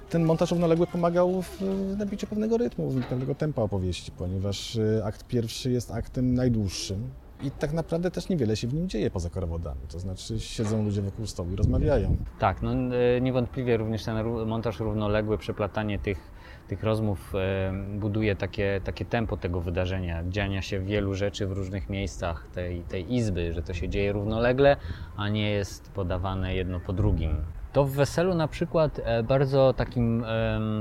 ten 0.09 0.23
montaż 0.23 0.51
równoległy 0.51 0.87
pomagał 0.87 1.41
w 1.41 1.61
nabiciu 1.97 2.27
pewnego 2.27 2.57
rytmu, 2.57 2.93
pewnego 3.09 3.35
tempa 3.35 3.61
opowieści, 3.61 4.11
ponieważ 4.11 4.75
y, 4.75 5.01
akt 5.03 5.27
pierwszy 5.27 5.71
jest 5.71 5.91
aktem 5.91 6.33
najdłuższym, 6.33 7.09
i 7.43 7.51
tak 7.51 7.73
naprawdę 7.73 8.11
też 8.11 8.29
niewiele 8.29 8.55
się 8.55 8.67
w 8.67 8.73
nim 8.73 8.89
dzieje 8.89 9.11
poza 9.11 9.29
korowodami. 9.29 9.81
To 9.91 9.99
znaczy 9.99 10.39
siedzą 10.39 10.83
ludzie 10.83 11.01
wokół 11.01 11.27
stołu 11.27 11.51
i 11.51 11.55
rozmawiają. 11.55 12.15
Tak, 12.39 12.61
no 12.61 12.71
e, 12.71 13.21
niewątpliwie 13.21 13.77
również 13.77 14.03
ten 14.03 14.27
montaż 14.45 14.79
równoległy, 14.79 15.37
przeplatanie 15.37 15.99
tych, 15.99 16.31
tych 16.67 16.83
rozmów 16.83 17.33
e, 17.35 17.73
buduje 17.99 18.35
takie, 18.35 18.81
takie 18.83 19.05
tempo 19.05 19.37
tego 19.37 19.61
wydarzenia, 19.61 20.23
dziania 20.29 20.61
się 20.61 20.79
wielu 20.79 21.13
rzeczy 21.13 21.47
w 21.47 21.51
różnych 21.51 21.89
miejscach 21.89 22.47
tej, 22.53 22.81
tej 22.81 23.13
izby, 23.13 23.53
że 23.53 23.63
to 23.63 23.73
się 23.73 23.89
dzieje 23.89 24.11
równolegle, 24.11 24.77
a 25.17 25.29
nie 25.29 25.49
jest 25.49 25.91
podawane 25.91 26.55
jedno 26.55 26.79
po 26.79 26.93
drugim. 26.93 27.35
To 27.73 27.85
w 27.85 27.91
weselu 27.91 28.35
na 28.35 28.47
przykład 28.47 28.99
e, 29.03 29.23
bardzo 29.23 29.73
takim 29.73 30.25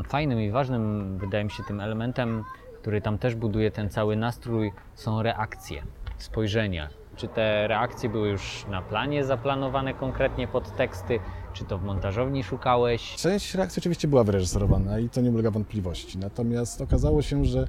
fajnym 0.09 0.41
i 0.41 0.51
ważnym, 0.51 1.19
wydaje 1.19 1.45
mi 1.45 1.51
się, 1.51 1.63
tym 1.63 1.81
elementem, 1.81 2.45
który 2.81 3.01
tam 3.01 3.19
też 3.19 3.35
buduje 3.35 3.71
ten 3.71 3.89
cały 3.89 4.17
nastrój, 4.17 4.73
są 4.95 5.23
reakcje, 5.23 5.83
spojrzenia. 6.23 6.89
Czy 7.17 7.29
te 7.29 7.69
reakcje 7.69 8.09
były 8.09 8.29
już 8.29 8.67
na 8.71 8.83
planie 8.83 9.25
zaplanowane 9.25 9.95
konkretnie 9.95 10.49
pod 10.49 10.77
teksty, 10.77 11.19
czy 11.53 11.65
to 11.65 11.79
w 11.79 11.83
montażowni 11.83 12.45
szukałeś? 12.45 13.15
Część 13.17 13.55
reakcji 13.55 13.81
oczywiście 13.81 14.09
była 14.09 14.25
wyreżyserowana 14.25 14.99
i 14.99 15.09
to 15.09 15.21
nie 15.21 15.31
ulega 15.31 15.51
wątpliwości. 15.51 16.19
Natomiast 16.19 16.81
okazało 16.81 17.23
się, 17.23 17.45
że 17.45 17.69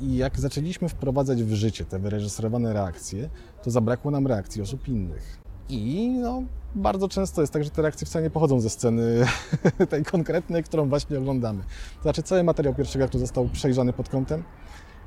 jak 0.00 0.40
zaczęliśmy 0.40 0.88
wprowadzać 0.88 1.42
w 1.42 1.52
życie 1.52 1.84
te 1.84 1.98
wyreżyserowane 1.98 2.72
reakcje, 2.72 3.28
to 3.62 3.70
zabrakło 3.70 4.10
nam 4.10 4.26
reakcji 4.26 4.62
osób 4.62 4.88
innych. 4.88 5.38
I 5.68 6.08
no, 6.08 6.42
bardzo 6.74 7.08
często 7.08 7.40
jest 7.40 7.52
tak, 7.52 7.64
że 7.64 7.70
te 7.70 7.82
reakcje 7.82 8.06
wcale 8.06 8.22
nie 8.22 8.30
pochodzą 8.30 8.60
ze 8.60 8.70
sceny 8.70 9.26
tej 9.90 10.04
konkretnej, 10.04 10.64
którą 10.64 10.88
właśnie 10.88 11.18
oglądamy. 11.18 11.62
To 11.96 12.02
znaczy 12.02 12.22
cały 12.22 12.44
materiał 12.44 12.74
pierwszego 12.74 13.04
aktu 13.04 13.18
został 13.18 13.48
przejrzany 13.48 13.92
pod 13.92 14.08
kątem 14.08 14.44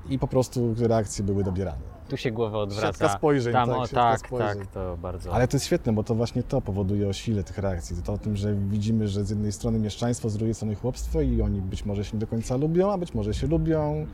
i 0.09 0.19
po 0.19 0.27
prostu 0.27 0.75
reakcje 0.79 1.25
były 1.25 1.43
dobierane. 1.43 1.95
Tu 2.09 2.17
się 2.17 2.31
głowa 2.31 2.57
odwraca. 2.57 2.87
Siatka 2.87 3.17
spojrzeń, 3.17 3.53
Tam, 3.53 3.69
tak, 3.69 3.77
o, 3.77 3.87
siatka 3.87 4.11
tak, 4.11 4.19
spojrzeń. 4.19 4.57
tak, 4.59 4.67
to 4.67 4.97
bardzo. 4.97 5.33
Ale 5.33 5.47
to 5.47 5.55
jest 5.57 5.65
świetne, 5.65 5.93
bo 5.93 6.03
to 6.03 6.15
właśnie 6.15 6.43
to 6.43 6.61
powoduje 6.61 7.07
o 7.07 7.13
sile 7.13 7.43
tych 7.43 7.57
reakcji. 7.57 7.95
To 8.03 8.13
o 8.13 8.17
tym, 8.17 8.35
że 8.35 8.55
widzimy, 8.55 9.07
że 9.07 9.25
z 9.25 9.29
jednej 9.29 9.51
strony 9.51 9.79
mieszczaństwo, 9.79 10.29
z 10.29 10.37
drugiej 10.37 10.53
strony 10.53 10.75
chłopstwo 10.75 11.21
i 11.21 11.41
oni 11.41 11.61
być 11.61 11.85
może 11.85 12.05
się 12.05 12.13
nie 12.13 12.19
do 12.19 12.27
końca 12.27 12.57
lubią, 12.57 12.91
a 12.91 12.97
być 12.97 13.13
może 13.13 13.33
się 13.33 13.47
lubią. 13.47 14.05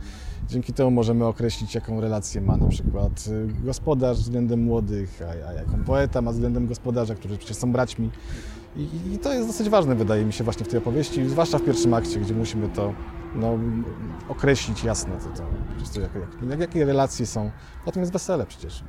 Dzięki 0.49 0.73
temu 0.73 0.91
możemy 0.91 1.25
określić, 1.25 1.75
jaką 1.75 2.01
relację 2.01 2.41
ma 2.41 2.57
na 2.57 2.67
przykład 2.67 3.27
y, 3.27 3.47
gospodarz 3.65 4.17
względem 4.17 4.63
młodych, 4.63 5.21
a, 5.45 5.47
a 5.49 5.53
jaką 5.53 5.83
poeta 5.83 6.21
ma 6.21 6.31
względem 6.31 6.67
gospodarza, 6.67 7.15
którzy 7.15 7.37
przecież 7.37 7.57
są 7.57 7.71
braćmi. 7.71 8.09
I, 8.75 9.13
I 9.13 9.17
to 9.17 9.33
jest 9.33 9.47
dosyć 9.47 9.69
ważne, 9.69 9.95
wydaje 9.95 10.25
mi 10.25 10.33
się, 10.33 10.43
właśnie 10.43 10.65
w 10.65 10.69
tej 10.69 10.79
opowieści, 10.79 11.29
zwłaszcza 11.29 11.57
w 11.57 11.63
pierwszym 11.63 11.93
akcie, 11.93 12.19
gdzie 12.19 12.33
musimy 12.33 12.69
to 12.69 12.93
no, 13.35 13.57
określić 14.29 14.83
jasno, 14.83 15.13
to, 15.15 15.37
to, 15.37 15.43
po 15.69 15.75
prostu 15.77 16.01
jak, 16.01 16.15
jak, 16.15 16.49
jak, 16.49 16.59
jakie 16.59 16.85
relacje 16.85 17.25
są. 17.25 17.51
O 17.85 17.91
tym 17.91 18.01
jest 18.01 18.13
wesele 18.13 18.45
przecież. 18.45 18.83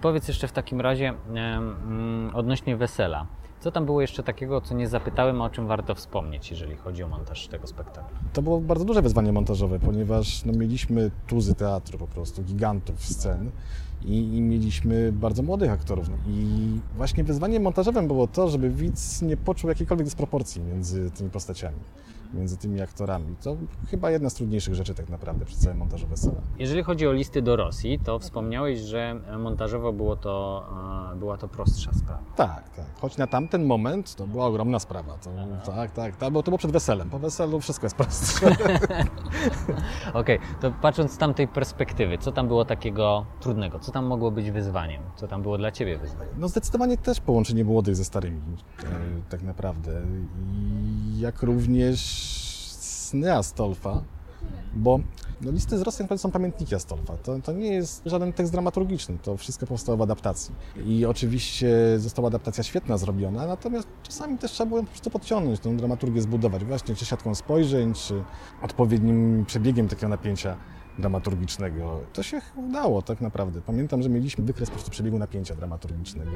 Powiedz 0.00 0.28
jeszcze 0.28 0.48
w 0.48 0.52
takim 0.52 0.80
razie 0.80 1.14
mm, 1.28 2.30
odnośnie 2.34 2.76
wesela. 2.76 3.26
Co 3.60 3.70
tam 3.70 3.86
było 3.86 4.00
jeszcze 4.00 4.22
takiego, 4.22 4.60
co 4.60 4.74
nie 4.74 4.88
zapytałem, 4.88 5.42
a 5.42 5.44
o 5.44 5.50
czym 5.50 5.66
warto 5.66 5.94
wspomnieć, 5.94 6.50
jeżeli 6.50 6.76
chodzi 6.76 7.02
o 7.02 7.08
montaż 7.08 7.48
tego 7.48 7.66
spektaklu? 7.66 8.18
To 8.32 8.42
było 8.42 8.60
bardzo 8.60 8.84
duże 8.84 9.02
wyzwanie 9.02 9.32
montażowe, 9.32 9.78
ponieważ 9.78 10.44
no, 10.44 10.52
mieliśmy 10.52 11.10
tuzy 11.26 11.54
teatru 11.54 11.98
po 11.98 12.06
prostu, 12.06 12.42
gigantów 12.42 13.04
scen 13.04 13.50
i, 14.04 14.40
mieliśmy 14.42 15.12
bardzo 15.12 15.42
młodych 15.42 15.70
aktorów. 15.70 16.10
I 16.28 16.66
właśnie 16.96 17.24
wyzwaniem 17.24 17.62
montażowym 17.62 18.06
było 18.06 18.26
to, 18.26 18.48
żeby 18.50 18.70
widz 18.70 19.22
nie 19.22 19.36
poczuł 19.36 19.68
jakiejkolwiek 19.70 20.04
dysproporcji 20.04 20.62
między 20.62 21.10
tymi 21.10 21.30
postaciami, 21.30 21.76
między 22.34 22.56
tymi 22.56 22.80
aktorami. 22.80 23.36
To 23.42 23.56
chyba 23.90 24.10
jedna 24.10 24.30
z 24.30 24.34
trudniejszych 24.34 24.74
rzeczy 24.74 24.94
tak 24.94 25.08
naprawdę 25.08 25.44
przy 25.44 25.56
całym 25.56 25.78
montażu 25.78 26.06
wesela. 26.06 26.40
Jeżeli 26.58 26.82
chodzi 26.82 27.06
o 27.06 27.12
listy 27.12 27.42
do 27.42 27.56
Rosji, 27.56 27.98
to 27.98 28.18
wspomniałeś, 28.18 28.80
że 28.80 29.20
montażowo 29.38 29.92
było 29.92 30.16
to, 30.16 30.64
była 31.16 31.36
to 31.36 31.48
prostsza 31.48 31.92
sprawa. 31.92 32.22
Tak, 32.36 32.68
tak. 32.68 32.84
Choć 33.00 33.16
na 33.16 33.26
tamten 33.26 33.64
moment 33.64 34.14
to 34.14 34.26
była 34.26 34.46
ogromna 34.46 34.78
sprawa. 34.78 35.18
To, 35.18 35.30
tak, 35.72 35.90
tak, 35.90 36.16
tak, 36.16 36.32
bo 36.32 36.42
to 36.42 36.50
było 36.50 36.58
przed 36.58 36.70
weselem. 36.70 37.10
Po 37.10 37.18
weselu 37.18 37.60
wszystko 37.60 37.86
jest 37.86 37.96
prostsze. 37.96 38.56
Okej, 40.14 40.38
to 40.60 40.72
patrząc 40.82 41.12
z 41.12 41.18
tamtej 41.18 41.48
perspektywy, 41.48 42.18
co 42.18 42.32
tam 42.32 42.48
było 42.48 42.64
takiego 42.64 43.26
trudnego? 43.40 43.78
Co 43.78 43.92
tam 43.92 44.06
mogło 44.06 44.30
być 44.30 44.50
wyzwaniem? 44.50 45.02
Co 45.16 45.28
tam 45.28 45.42
było 45.42 45.58
dla 45.58 45.72
Ciebie 45.72 45.98
wyzwaniem? 45.98 46.34
No 46.38 46.48
zdecydowanie 46.48 46.96
też 46.96 47.20
połączenie 47.20 47.64
młodych 47.64 47.96
ze 47.96 48.04
starymi, 48.04 48.40
e, 48.82 48.86
tak 49.30 49.42
naprawdę. 49.42 50.02
I 50.52 51.20
jak 51.20 51.42
również 51.42 52.19
sny 53.10 53.34
Astolfa, 53.34 54.02
bo 54.74 55.00
no, 55.40 55.50
listy 55.50 55.78
z 55.78 55.82
Rosjan 55.82 56.18
są 56.18 56.30
pamiętniki 56.30 56.74
Astolfa. 56.74 57.16
To, 57.16 57.38
to 57.38 57.52
nie 57.52 57.72
jest 57.72 58.02
żaden 58.06 58.32
tekst 58.32 58.52
dramaturgiczny, 58.52 59.18
to 59.22 59.36
wszystko 59.36 59.66
powstało 59.66 59.98
w 59.98 60.02
adaptacji. 60.02 60.54
I 60.86 61.06
oczywiście 61.06 61.68
została 61.98 62.28
adaptacja 62.28 62.64
świetna 62.64 62.98
zrobiona, 62.98 63.46
natomiast 63.46 63.88
czasami 64.02 64.38
też 64.38 64.52
trzeba 64.52 64.68
było 64.68 64.82
po 64.82 64.88
prostu 64.88 65.10
podciągnąć, 65.10 65.60
tę 65.60 65.76
dramaturgię 65.76 66.22
zbudować, 66.22 66.64
właśnie 66.64 66.94
czy 66.94 67.04
siatką 67.04 67.34
spojrzeń, 67.34 67.94
czy 67.94 68.24
odpowiednim 68.62 69.44
przebiegiem 69.46 69.88
takiego 69.88 70.08
napięcia 70.08 70.56
dramaturgicznego. 70.98 72.00
To 72.12 72.22
się 72.22 72.40
udało 72.56 73.02
tak 73.02 73.20
naprawdę. 73.20 73.60
Pamiętam, 73.60 74.02
że 74.02 74.08
mieliśmy 74.08 74.44
wykres 74.44 74.68
po 74.68 74.74
prostu 74.74 74.90
przebiegu 74.90 75.18
napięcia 75.18 75.54
dramaturgicznego 75.54 76.30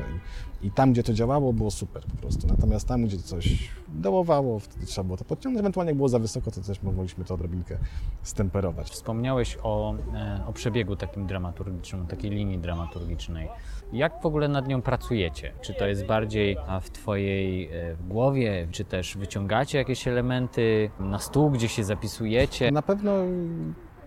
i, 0.63 0.67
i 0.67 0.71
tam, 0.71 0.93
gdzie 0.93 1.03
to 1.03 1.13
działało, 1.13 1.53
było 1.53 1.71
super 1.71 2.03
po 2.05 2.17
prostu. 2.17 2.47
Natomiast 2.47 2.89
tam, 2.89 3.05
gdzie 3.05 3.19
coś 3.19 3.71
dołowało, 3.89 4.59
wtedy 4.59 4.87
trzeba 4.87 5.05
było 5.05 5.17
to 5.17 5.25
podciągnąć. 5.25 5.61
Ewentualnie 5.61 5.91
jak 5.91 5.97
było 5.97 6.09
za 6.09 6.19
wysoko, 6.19 6.51
to 6.51 6.61
też 6.61 6.83
mogliśmy 6.83 7.25
to 7.25 7.35
odrobinkę 7.35 7.79
stemperować. 8.23 8.91
Wspomniałeś 8.91 9.59
o, 9.63 9.95
e, 10.15 10.45
o 10.47 10.53
przebiegu 10.53 10.97
takim 10.97 11.27
dramaturgicznym, 11.27 12.07
takiej 12.07 12.31
linii 12.31 12.59
dramaturgicznej. 12.59 13.49
Jak 13.93 14.23
w 14.23 14.27
ogóle 14.27 14.49
nad 14.49 14.69
nią 14.69 14.83
pracujecie? 14.83 15.53
Czy 15.61 15.75
to 15.75 15.87
jest 15.87 16.07
bardziej 16.07 16.57
w 16.83 16.91
Twojej 16.91 17.69
e, 17.73 17.97
głowie, 18.09 18.69
czy 18.71 18.85
też 18.85 19.17
wyciągacie 19.17 19.79
jakieś 19.79 20.09
elementy 20.09 20.91
na 21.01 21.19
stół, 21.19 21.51
gdzie 21.51 21.69
się 21.69 21.85
zapisujecie? 21.85 22.71
Na 22.71 22.83
pewno 22.83 23.13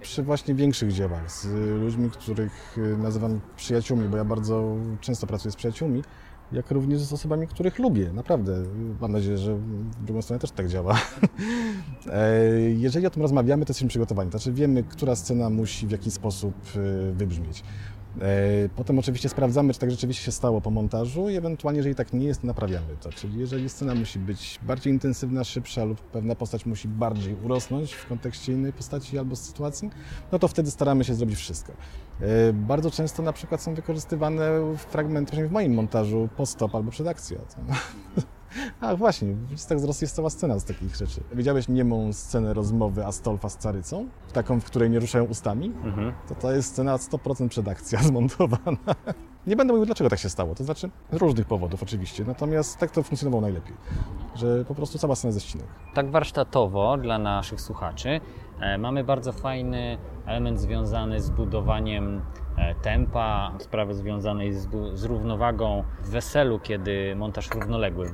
przy 0.02 0.24
właśnie 0.24 0.56
większych 0.56 0.94
dziełach, 0.94 1.32
z 1.32 1.46
ludźmi, 1.82 2.10
których 2.10 2.78
y, 2.78 2.98
nazywam 2.98 3.40
przyjaciółmi, 3.56 4.10
bo 4.10 4.18
ja 4.18 4.26
bardzo 4.26 4.76
często 5.02 5.28
pracuję 5.28 5.52
z 5.52 5.56
przyjaciółmi, 5.56 6.04
jak 6.52 6.72
również 6.72 7.02
z 7.02 7.14
osobami, 7.14 7.48
których 7.48 7.80
lubię, 7.80 8.14
naprawdę. 8.14 8.64
Mam 9.02 9.12
nadzieję, 9.12 9.38
że 9.38 9.56
w 9.56 10.04
drugą 10.06 10.22
stronę 10.22 10.40
też 10.40 10.52
tak 10.52 10.68
działa. 10.68 10.98
E, 12.12 12.42
Jeżeli 12.60 13.08
o 13.08 13.10
tym 13.10 13.22
rozmawiamy, 13.22 13.66
to 13.66 13.70
jesteśmy 13.70 13.90
przygotowani, 13.90 14.32
znaczy 14.32 14.54
wiemy, 14.54 14.84
która 14.84 15.16
scena 15.16 15.50
musi 15.50 15.88
w 15.88 15.92
jaki 15.92 16.12
sposób 16.12 16.54
y, 16.76 17.14
wybrzmieć. 17.14 17.64
E, 18.22 18.70
Potem 18.76 19.00
oczywiście 19.00 19.30
sprawdzamy, 19.30 19.74
czy 19.74 19.80
tak 19.80 19.92
rzeczywiście 19.92 20.24
się 20.24 20.32
stało 20.32 20.62
po 20.62 20.70
montażu 20.72 21.30
i 21.30 21.36
ewentualnie, 21.36 21.78
jeżeli 21.78 21.96
tak 21.96 22.14
nie 22.14 22.26
jest, 22.26 22.44
naprawiamy 22.44 22.88
to. 23.02 23.12
Czyli 23.12 23.40
jeżeli 23.40 23.70
scena 23.70 23.96
musi 23.96 24.20
być 24.20 24.60
bardziej 24.64 24.94
intensywna, 24.94 25.44
szybsza 25.44 25.84
lub 25.86 26.02
pewna 26.02 26.36
postać 26.36 26.66
musi 26.66 26.88
bardziej 26.88 27.36
urosnąć 27.44 27.94
w 27.94 28.08
kontekście 28.08 28.54
innej 28.54 28.74
postaci 28.74 29.18
albo 29.20 29.36
sytuacji, 29.36 29.90
no 30.32 30.40
to 30.40 30.48
wtedy 30.48 30.72
staramy 30.72 31.04
się 31.04 31.14
zrobić 31.16 31.36
wszystko. 31.38 31.74
E, 32.22 32.54
Bardzo 32.54 32.92
często 32.92 33.24
na 33.24 33.34
przykład 33.34 33.62
są 33.62 33.74
wykorzystywane 33.76 34.50
fragmenty, 34.78 35.48
w 35.48 35.52
moim 35.52 35.74
montażu, 35.74 36.30
post-stop 36.38 36.76
albo 36.76 36.92
przed 36.92 37.08
akcją. 37.08 37.38
A 38.82 38.96
właśnie, 38.96 39.36
Listach 39.52 39.80
z 39.80 39.84
Rosji 39.84 40.06
jest 40.06 40.16
cała 40.16 40.30
scena 40.30 40.60
z 40.60 40.66
takich 40.66 40.96
rzeczy. 40.96 41.22
Widziałeś 41.34 41.68
niemą 41.68 42.14
scenę 42.14 42.54
rozmowy 42.54 43.06
Astolfa 43.06 43.50
z 43.50 43.58
Carycą? 43.58 44.08
Taką, 44.34 44.60
w 44.60 44.66
której 44.66 44.90
nie 44.90 45.00
ruszają 45.00 45.24
ustami? 45.24 45.68
Mhm. 45.84 46.14
To 46.30 46.36
to 46.36 46.52
jest 46.52 46.70
scena 46.70 46.98
100% 46.98 47.50
przedakcja 47.50 48.04
zmontowana. 48.10 48.96
Nie 49.48 49.56
będę 49.56 49.74
mówił, 49.74 49.86
dlaczego 49.86 50.10
tak 50.10 50.20
się 50.20 50.30
stało. 50.30 50.56
To 50.56 50.64
znaczy, 50.64 50.90
z 51.12 51.16
różnych 51.16 51.48
powodów 51.48 51.84
oczywiście. 51.84 52.24
Natomiast 52.28 52.78
tak 52.78 52.92
to 52.92 53.04
funkcjonowało 53.04 53.42
najlepiej. 53.42 53.74
Że 54.36 54.66
po 54.66 54.76
prostu 54.76 54.98
cała 54.98 55.16
scena 55.16 55.32
ze 55.32 55.40
ścinek. 55.40 55.68
Tak 55.94 56.12
warsztatowo 56.12 56.98
dla 56.98 57.20
naszych 57.20 57.62
słuchaczy 57.62 58.22
e, 58.60 58.78
mamy 58.78 59.04
bardzo 59.04 59.32
fajny 59.34 59.98
element 60.26 60.60
związany 60.60 61.22
z 61.22 61.30
budowaniem 61.30 62.22
e, 62.58 62.76
tempa, 62.76 63.52
sprawy 63.60 63.94
związanej 63.94 64.54
z, 64.54 64.68
z 64.94 65.04
równowagą 65.04 65.84
w 66.04 66.10
weselu, 66.10 66.60
kiedy 66.60 67.16
montaż 67.16 67.50
równoległy 67.52 68.14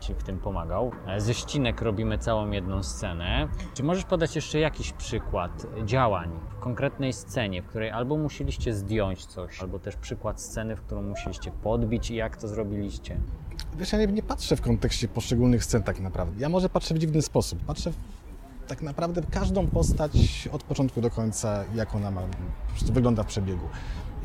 Ci 0.00 0.14
w 0.14 0.22
tym 0.22 0.38
pomagał. 0.38 0.92
E, 1.06 1.20
Ze 1.20 1.34
ścinek 1.34 1.82
robimy 1.82 2.18
całą 2.18 2.50
jedną 2.50 2.82
scenę. 2.82 3.48
Czy 3.74 3.82
możesz 3.82 4.04
podać 4.04 4.36
jeszcze 4.36 4.58
jakiś 4.58 4.92
przykład 4.92 5.66
działań 5.84 6.30
w 6.50 6.58
konkretnej 6.58 7.12
scenie, 7.12 7.62
w 7.62 7.66
której 7.66 7.90
albo 7.90 8.16
musieliście 8.16 8.74
zdjąć 8.74 9.26
coś, 9.26 9.60
albo 9.60 9.78
też 9.78 9.96
przykład 9.96 10.40
sceny, 10.40 10.76
w 10.76 10.80
którą 10.80 11.02
musieliście 11.02 11.50
podbić 11.50 12.10
i 12.10 12.14
jak 12.14 12.36
to 12.36 12.48
zrobiliście? 12.48 13.20
Wiesz, 13.76 13.92
ja 13.92 13.98
nie, 13.98 14.06
nie 14.06 14.22
patrzę 14.22 14.56
w 14.56 14.60
kontekście 14.60 15.08
poszczególnych 15.08 15.64
scen 15.64 15.82
tak 15.82 16.00
naprawdę. 16.00 16.40
Ja 16.40 16.48
może 16.48 16.68
patrzę 16.68 16.94
w 16.94 16.98
dziwny 16.98 17.22
sposób. 17.22 17.58
Patrzę 17.66 17.90
w, 17.92 17.96
tak 18.66 18.82
naprawdę 18.82 19.22
każdą 19.30 19.66
postać 19.66 20.48
od 20.52 20.62
początku 20.62 21.00
do 21.00 21.10
końca, 21.10 21.64
jak 21.74 21.94
ona 21.94 22.10
ma, 22.10 22.20
po 22.20 22.72
prostu 22.72 22.92
wygląda 22.92 23.22
w 23.22 23.26
przebiegu. 23.26 23.68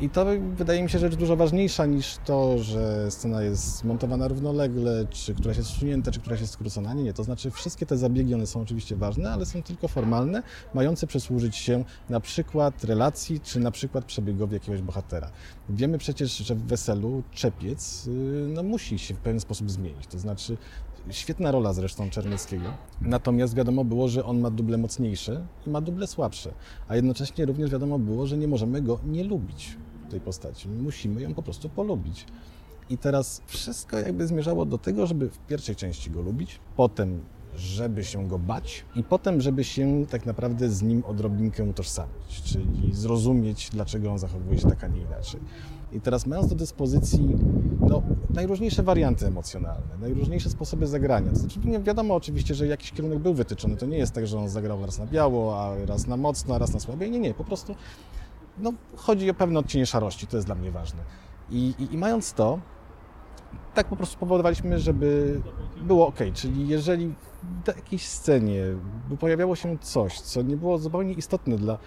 I 0.00 0.10
to 0.10 0.26
wydaje 0.56 0.82
mi 0.82 0.90
się 0.90 0.98
rzecz 0.98 1.16
dużo 1.16 1.36
ważniejsza 1.36 1.86
niż 1.86 2.16
to, 2.24 2.58
że 2.58 3.10
scena 3.10 3.42
jest 3.42 3.84
montowana 3.84 4.28
równolegle, 4.28 5.06
czy 5.10 5.34
któraś 5.34 5.56
jest 5.56 5.70
usunięta, 5.70 6.10
czy 6.10 6.20
któraś 6.20 6.40
jest 6.40 6.52
skrócona. 6.52 6.94
Nie, 6.94 7.02
nie. 7.02 7.12
To 7.12 7.24
znaczy 7.24 7.50
wszystkie 7.50 7.86
te 7.86 7.96
zabiegi, 7.96 8.34
one 8.34 8.46
są 8.46 8.60
oczywiście 8.60 8.96
ważne, 8.96 9.30
ale 9.30 9.46
są 9.46 9.62
tylko 9.62 9.88
formalne, 9.88 10.42
mające 10.74 11.06
przysłużyć 11.06 11.56
się 11.56 11.84
na 12.08 12.20
przykład 12.20 12.84
relacji, 12.84 13.40
czy 13.40 13.60
na 13.60 13.70
przykład 13.70 14.04
przebiegowi 14.04 14.54
jakiegoś 14.54 14.82
bohatera. 14.82 15.30
Wiemy 15.68 15.98
przecież, 15.98 16.36
że 16.36 16.54
w 16.54 16.62
weselu 16.62 17.22
czepiec 17.32 18.06
yy, 18.06 18.48
no, 18.48 18.62
musi 18.62 18.98
się 18.98 19.14
w 19.14 19.18
pewien 19.18 19.40
sposób 19.40 19.70
zmienić. 19.70 20.06
To 20.06 20.18
znaczy 20.18 20.56
Świetna 21.10 21.50
rola 21.50 21.72
zresztą 21.72 22.10
Czernieckiego. 22.10 22.64
Natomiast 23.00 23.54
wiadomo 23.54 23.84
było, 23.84 24.08
że 24.08 24.24
on 24.24 24.40
ma 24.40 24.50
duble 24.50 24.78
mocniejsze 24.78 25.46
i 25.66 25.70
ma 25.70 25.80
duble 25.80 26.06
słabsze. 26.06 26.52
A 26.88 26.96
jednocześnie 26.96 27.46
również 27.46 27.70
wiadomo 27.70 27.98
było, 27.98 28.26
że 28.26 28.38
nie 28.38 28.48
możemy 28.48 28.82
go 28.82 28.98
nie 29.06 29.24
lubić, 29.24 29.76
tej 30.08 30.20
postaci. 30.20 30.68
Musimy 30.68 31.22
ją 31.22 31.34
po 31.34 31.42
prostu 31.42 31.68
polubić. 31.68 32.26
I 32.90 32.98
teraz 32.98 33.42
wszystko 33.46 33.98
jakby 33.98 34.26
zmierzało 34.26 34.66
do 34.66 34.78
tego, 34.78 35.06
żeby 35.06 35.28
w 35.28 35.38
pierwszej 35.38 35.76
części 35.76 36.10
go 36.10 36.20
lubić, 36.20 36.60
potem 36.76 37.20
żeby 37.56 38.04
się 38.04 38.28
go 38.28 38.38
bać 38.38 38.84
i 38.96 39.02
potem, 39.02 39.40
żeby 39.40 39.64
się 39.64 40.06
tak 40.10 40.26
naprawdę 40.26 40.70
z 40.70 40.82
nim 40.82 41.04
odrobinkę 41.06 41.64
utożsamić, 41.64 42.42
czyli 42.44 42.94
zrozumieć, 42.94 43.70
dlaczego 43.72 44.12
on 44.12 44.18
zachowuje 44.18 44.58
się 44.58 44.68
tak, 44.68 44.84
a 44.84 44.86
nie 44.86 45.00
inaczej. 45.00 45.40
I 45.92 46.00
teraz 46.00 46.26
mając 46.26 46.48
do 46.48 46.54
dyspozycji 46.54 47.36
no, 47.80 48.02
najróżniejsze 48.30 48.82
warianty 48.82 49.26
emocjonalne, 49.26 49.98
najróżniejsze 50.00 50.50
sposoby 50.50 50.86
zagrania. 50.86 51.30
To 51.30 51.36
znaczy, 51.36 51.60
wiadomo 51.82 52.14
oczywiście, 52.14 52.54
że 52.54 52.66
jakiś 52.66 52.92
kierunek 52.92 53.18
był 53.18 53.34
wytyczony. 53.34 53.76
To 53.76 53.86
nie 53.86 53.98
jest 53.98 54.12
tak, 54.12 54.26
że 54.26 54.38
on 54.38 54.48
zagrał 54.48 54.86
raz 54.86 54.98
na 54.98 55.06
biało, 55.06 55.62
a 55.62 55.86
raz 55.86 56.06
na 56.06 56.16
mocno, 56.16 56.54
a 56.54 56.58
raz 56.58 56.74
na 56.74 56.80
słabiej. 56.80 57.10
Nie, 57.10 57.18
nie, 57.18 57.34
po 57.34 57.44
prostu 57.44 57.74
no, 58.60 58.72
chodzi 58.96 59.30
o 59.30 59.34
pewne 59.34 59.58
odcienie 59.58 59.86
szarości, 59.86 60.26
to 60.26 60.36
jest 60.36 60.46
dla 60.46 60.54
mnie 60.54 60.70
ważne. 60.70 61.02
I, 61.50 61.74
i, 61.78 61.94
i 61.94 61.98
mając 61.98 62.32
to, 62.32 62.58
tak 63.74 63.88
po 63.88 63.96
prostu 63.96 64.18
powodowaliśmy, 64.18 64.78
żeby 64.78 65.40
było 65.82 66.06
ok. 66.06 66.18
Czyli 66.34 66.68
jeżeli 66.68 67.14
w 67.64 67.66
jakiejś 67.66 68.08
scenie 68.08 68.64
pojawiało 69.20 69.56
się 69.56 69.78
coś, 69.78 70.20
co 70.20 70.42
nie 70.42 70.56
było 70.56 70.78
zupełnie 70.78 71.12
istotne 71.12 71.56
dla 71.56 71.72
e, 71.74 71.78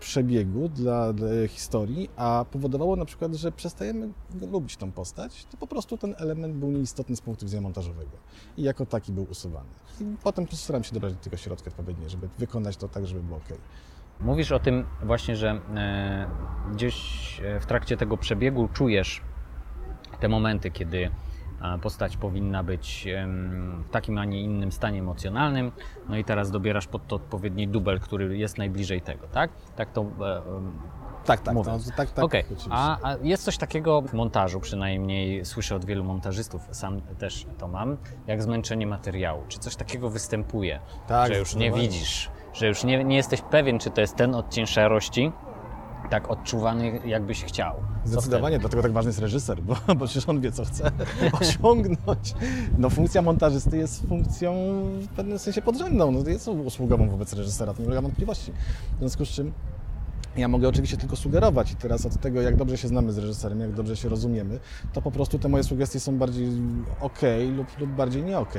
przebiegu, 0.00 0.68
dla, 0.68 1.12
dla 1.12 1.28
historii, 1.48 2.10
a 2.16 2.44
powodowało 2.50 2.96
na 2.96 3.04
przykład, 3.04 3.34
że 3.34 3.52
przestajemy 3.52 4.10
lubić 4.52 4.76
tą 4.76 4.92
postać, 4.92 5.44
to 5.44 5.56
po 5.56 5.66
prostu 5.66 5.98
ten 5.98 6.14
element 6.18 6.54
był 6.54 6.70
nieistotny 6.70 7.16
z 7.16 7.20
punktu 7.20 7.46
widzenia 7.46 7.62
montażowego 7.62 8.10
i 8.56 8.62
jako 8.62 8.86
taki 8.86 9.12
był 9.12 9.26
usuwany. 9.30 9.68
I 10.00 10.04
potem 10.22 10.44
po 10.44 10.48
prostu 10.48 10.64
staram 10.64 10.84
się 10.84 10.94
dobrać 10.94 11.12
do 11.12 11.20
tego 11.20 11.36
środka 11.36 11.70
odpowiednie, 11.70 12.08
żeby 12.08 12.28
wykonać 12.38 12.76
to 12.76 12.88
tak, 12.88 13.06
żeby 13.06 13.22
było 13.22 13.36
ok. 13.36 13.48
Mówisz 14.20 14.52
o 14.52 14.58
tym 14.58 14.86
właśnie, 15.02 15.36
że 15.36 15.50
e, 15.50 16.26
gdzieś 16.72 16.96
e, 17.40 17.60
w 17.60 17.66
trakcie 17.66 17.96
tego 17.96 18.16
przebiegu 18.16 18.68
czujesz 18.68 19.22
te 20.20 20.28
momenty, 20.28 20.70
kiedy 20.70 21.10
postać 21.82 22.16
powinna 22.16 22.62
być 22.62 23.06
w 23.84 23.90
takim, 23.90 24.18
a 24.18 24.24
nie 24.24 24.42
innym 24.42 24.72
stanie 24.72 24.98
emocjonalnym, 24.98 25.72
no 26.08 26.16
i 26.16 26.24
teraz 26.24 26.50
dobierasz 26.50 26.86
pod 26.86 27.06
to 27.06 27.16
odpowiedni 27.16 27.68
dubel, 27.68 28.00
który 28.00 28.38
jest 28.38 28.58
najbliżej 28.58 29.00
tego, 29.02 29.26
tak? 29.26 29.50
Tak 29.76 29.92
to 29.92 30.00
e, 30.02 30.42
Tak, 31.24 31.40
tak, 31.40 31.54
Mówiąc. 31.54 31.86
no, 31.86 31.92
tak, 31.96 32.10
tak. 32.10 32.24
Oczywiście. 32.24 32.68
a, 32.70 32.98
a 33.02 33.16
jest 33.22 33.44
coś 33.44 33.58
takiego 33.58 34.02
w 34.02 34.12
montażu, 34.12 34.60
przynajmniej 34.60 35.44
słyszę 35.44 35.76
od 35.76 35.84
wielu 35.84 36.04
montażystów, 36.04 36.62
sam 36.70 37.00
też 37.00 37.46
to 37.58 37.68
mam, 37.68 37.96
jak 38.26 38.42
zmęczenie 38.42 38.86
materiału. 38.86 39.42
Czy 39.48 39.58
coś 39.58 39.76
takiego 39.76 40.10
występuje, 40.10 40.80
Tak, 41.06 41.32
że 41.32 41.38
już 41.38 41.54
nie 41.54 41.72
widzisz, 41.72 42.30
że 42.52 42.68
już 42.68 42.84
nie, 42.84 43.04
nie 43.04 43.16
jesteś 43.16 43.42
pewien, 43.42 43.78
czy 43.78 43.90
to 43.90 44.00
jest 44.00 44.16
ten 44.16 44.34
odcień 44.34 44.66
szarości, 44.66 45.32
tak 46.10 46.30
odczuwany, 46.30 47.00
jakbyś 47.04 47.44
chciał. 47.44 47.74
Zdecydowanie, 48.04 48.58
dlatego 48.58 48.82
tak 48.82 48.92
ważny 48.92 49.08
jest 49.08 49.18
reżyser, 49.18 49.62
bo, 49.62 49.76
bo 49.98 50.06
przecież 50.06 50.28
on 50.28 50.40
wie, 50.40 50.52
co 50.52 50.64
chce 50.64 50.90
osiągnąć. 51.40 52.34
No 52.78 52.90
funkcja 52.90 53.22
montażysty 53.22 53.76
jest 53.76 54.06
funkcją 54.06 54.54
w 55.00 55.08
pewnym 55.08 55.38
sensie 55.38 55.62
podrzędną, 55.62 56.12
no, 56.12 56.30
jest 56.30 56.48
usługową 56.48 57.08
wobec 57.08 57.32
reżysera, 57.32 57.74
to 57.74 57.80
nie 57.80 57.86
ulega 57.86 58.02
wątpliwości. 58.02 58.52
W 58.96 58.98
związku 58.98 59.24
z 59.24 59.28
czym 59.28 59.52
ja 60.36 60.48
mogę 60.48 60.68
oczywiście 60.68 60.96
tylko 60.96 61.16
sugerować 61.16 61.72
i 61.72 61.76
teraz 61.76 62.06
od 62.06 62.20
tego, 62.20 62.40
jak 62.40 62.56
dobrze 62.56 62.78
się 62.78 62.88
znamy 62.88 63.12
z 63.12 63.18
reżyserem, 63.18 63.60
jak 63.60 63.72
dobrze 63.72 63.96
się 63.96 64.08
rozumiemy, 64.08 64.60
to 64.92 65.02
po 65.02 65.10
prostu 65.10 65.38
te 65.38 65.48
moje 65.48 65.64
sugestie 65.64 66.00
są 66.00 66.18
bardziej 66.18 66.48
ok 67.00 67.20
lub, 67.56 67.78
lub 67.78 67.90
bardziej 67.90 68.22
nie 68.22 68.38
ok. 68.38 68.54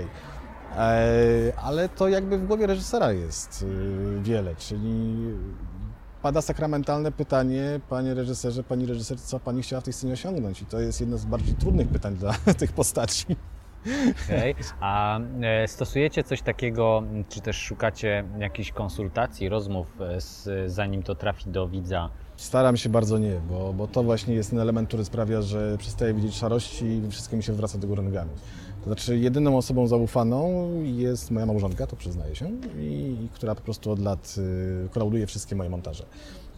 Ale 1.57 1.89
to 1.89 2.07
jakby 2.07 2.37
w 2.37 2.47
głowie 2.47 2.67
reżysera 2.67 3.11
jest 3.11 3.61
y, 3.61 4.21
wiele, 4.21 4.55
czyli 4.55 5.15
pada 6.21 6.41
sakramentalne 6.41 7.11
pytanie, 7.11 7.79
panie 7.89 8.13
reżyserze, 8.13 8.63
pani 8.63 8.85
reżyser, 8.85 9.19
co 9.19 9.39
pani 9.39 9.61
chciała 9.61 9.81
w 9.81 9.83
tej 9.83 9.93
scenie 9.93 10.13
osiągnąć? 10.13 10.61
I 10.61 10.65
to 10.65 10.79
jest 10.79 11.01
jedno 11.01 11.17
z 11.17 11.25
bardziej 11.25 11.55
trudnych 11.55 11.87
pytań 11.87 12.15
dla 12.15 12.33
tych 12.59 12.71
postaci. 12.71 13.25
Okej. 14.25 14.55
A 14.79 15.19
e, 15.41 15.67
stosujecie 15.67 16.23
coś 16.23 16.41
takiego, 16.41 17.03
czy 17.29 17.41
też 17.41 17.57
szukacie 17.57 18.23
jakichś 18.39 18.71
konsultacji, 18.71 19.49
rozmów, 19.49 20.01
e, 20.01 20.21
z, 20.21 20.49
zanim 20.71 21.03
to 21.03 21.15
trafi 21.15 21.49
do 21.49 21.67
widza? 21.67 22.09
Staram 22.41 22.77
się 22.77 22.89
bardzo 22.89 23.17
nie, 23.17 23.41
bo, 23.49 23.73
bo 23.73 23.87
to 23.87 24.03
właśnie 24.03 24.35
jest 24.35 24.49
ten 24.49 24.59
element, 24.59 24.87
który 24.87 25.05
sprawia, 25.05 25.41
że 25.41 25.77
przestaję 25.77 26.13
widzieć 26.13 26.35
szarości 26.35 26.85
i 26.85 27.11
wszystko 27.11 27.37
mi 27.37 27.43
się 27.43 27.53
wraca 27.53 27.77
do 27.77 27.87
góry 27.87 28.03
nogami. 28.03 28.29
To 28.79 28.85
znaczy 28.85 29.17
jedyną 29.17 29.57
osobą 29.57 29.87
zaufaną 29.87 30.69
jest 30.83 31.31
moja 31.31 31.45
małżonka, 31.45 31.87
to 31.87 31.95
przyznaję 31.95 32.35
się, 32.35 32.51
i, 32.79 33.17
i 33.23 33.29
która 33.33 33.55
po 33.55 33.61
prostu 33.61 33.91
od 33.91 33.99
lat 33.99 34.35
y, 35.21 35.27
wszystkie 35.27 35.55
moje 35.55 35.69
montaże. 35.69 36.05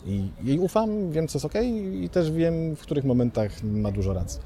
I 0.06 0.30
jej 0.44 0.60
ufam, 0.60 1.12
wiem 1.12 1.28
co 1.28 1.38
jest 1.38 1.46
ok 1.46 1.64
i 2.02 2.10
też 2.10 2.32
wiem, 2.32 2.76
w 2.76 2.82
których 2.82 3.04
momentach 3.06 3.64
ma 3.64 3.92
dużo 3.92 4.14
racji. 4.14 4.42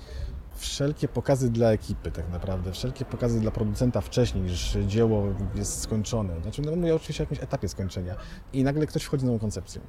Wszelkie 0.56 1.08
pokazy 1.08 1.50
dla 1.50 1.72
ekipy 1.72 2.12
tak 2.12 2.32
naprawdę, 2.32 2.72
wszelkie 2.72 3.06
pokazy 3.06 3.40
dla 3.40 3.52
producenta 3.52 4.02
wcześniej, 4.02 4.44
niż 4.44 4.78
dzieło 4.88 5.24
jest 5.56 5.82
skończone. 5.82 6.42
Znaczy, 6.42 6.62
no 6.62 6.76
mówię 6.76 6.96
oczywiście 6.96 7.24
o 7.24 7.26
jakimś 7.26 7.44
etapie 7.44 7.68
skończenia 7.70 8.16
i 8.54 8.64
nagle 8.64 8.88
ktoś 8.88 9.04
wchodzi 9.04 9.22
z 9.22 9.26
nową 9.26 9.40
koncepcją 9.40 9.82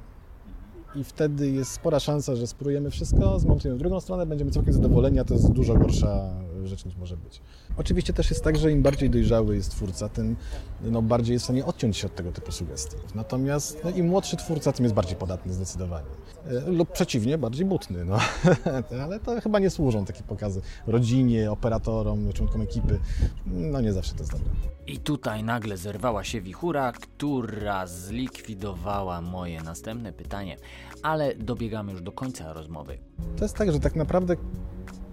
i 0.95 1.03
wtedy 1.03 1.51
jest 1.51 1.71
spora 1.71 1.99
szansa, 1.99 2.35
że 2.35 2.47
spróbujemy 2.47 2.89
wszystko, 2.89 3.39
zmontujemy 3.39 3.77
w 3.77 3.79
drugą 3.79 3.99
stronę, 3.99 4.25
będziemy 4.25 4.51
całkiem 4.51 4.73
zadowoleni, 4.73 5.19
a 5.19 5.23
to 5.23 5.33
jest 5.33 5.51
dużo 5.51 5.75
gorsza 5.75 6.29
rzecz 6.67 6.85
może 6.99 7.17
być. 7.17 7.41
Oczywiście 7.77 8.13
też 8.13 8.29
jest 8.29 8.43
tak, 8.43 8.57
że 8.57 8.71
im 8.71 8.81
bardziej 8.81 9.09
dojrzały 9.09 9.55
jest 9.55 9.71
twórca, 9.71 10.09
tym 10.09 10.35
no, 10.81 11.01
bardziej 11.01 11.33
jest 11.33 11.43
w 11.43 11.47
stanie 11.47 11.65
odciąć 11.65 11.97
się 11.97 12.07
od 12.07 12.15
tego 12.15 12.31
typu 12.31 12.51
sugestii. 12.51 12.97
Natomiast 13.15 13.81
no, 13.83 13.89
im 13.89 14.07
młodszy 14.07 14.37
twórca, 14.37 14.71
tym 14.71 14.85
jest 14.85 14.95
bardziej 14.95 15.15
podatny 15.15 15.53
zdecydowanie. 15.53 16.07
E, 16.45 16.71
Lub 16.71 16.91
przeciwnie, 16.91 17.37
bardziej 17.37 17.65
butny. 17.65 18.05
No. 18.05 18.17
Ale 19.03 19.19
to 19.19 19.41
chyba 19.41 19.59
nie 19.59 19.69
służą 19.69 20.05
takie 20.05 20.23
pokazy 20.23 20.61
rodzinie, 20.87 21.51
operatorom, 21.51 22.33
członkom 22.33 22.61
ekipy. 22.61 22.99
No 23.45 23.81
nie 23.81 23.93
zawsze 23.93 24.13
to 24.13 24.19
jest 24.19 24.31
dobre. 24.31 24.49
I 24.87 24.97
tutaj 24.97 25.43
nagle 25.43 25.77
zerwała 25.77 26.23
się 26.23 26.41
wichura, 26.41 26.91
która 26.91 27.87
zlikwidowała 27.87 29.21
moje 29.21 29.61
następne 29.61 30.13
pytanie. 30.13 30.57
Ale 31.03 31.35
dobiegamy 31.35 31.91
już 31.91 32.01
do 32.01 32.11
końca 32.11 32.53
rozmowy. 32.53 32.97
To 33.37 33.45
jest 33.45 33.55
tak, 33.55 33.71
że 33.71 33.79
tak 33.79 33.95
naprawdę 33.95 34.35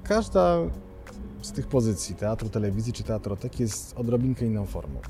każda 0.03 0.59
z 1.43 1.53
tych 1.53 1.67
pozycji, 1.67 2.15
teatru, 2.15 2.49
telewizji 2.49 2.93
czy 2.93 3.03
teatroteki 3.03 3.63
jest 3.63 3.97
odrobinkę 3.97 4.47
inną 4.47 4.67
formą. 4.67 5.01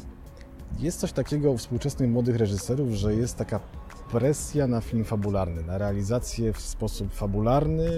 Jest 0.79 1.01
coś 1.01 1.13
takiego 1.13 1.51
u 1.51 1.59
współczesnych 1.59 2.11
młodych 2.11 2.37
reżyserów, 2.37 2.91
że 2.91 3.15
jest 3.15 3.37
taka 3.37 3.61
presja 4.11 4.67
na 4.67 4.81
film 4.81 5.05
fabularny, 5.05 5.63
na 5.63 5.79
realizację 5.79 6.53
w 6.53 6.61
sposób 6.61 7.13
fabularny 7.13 7.91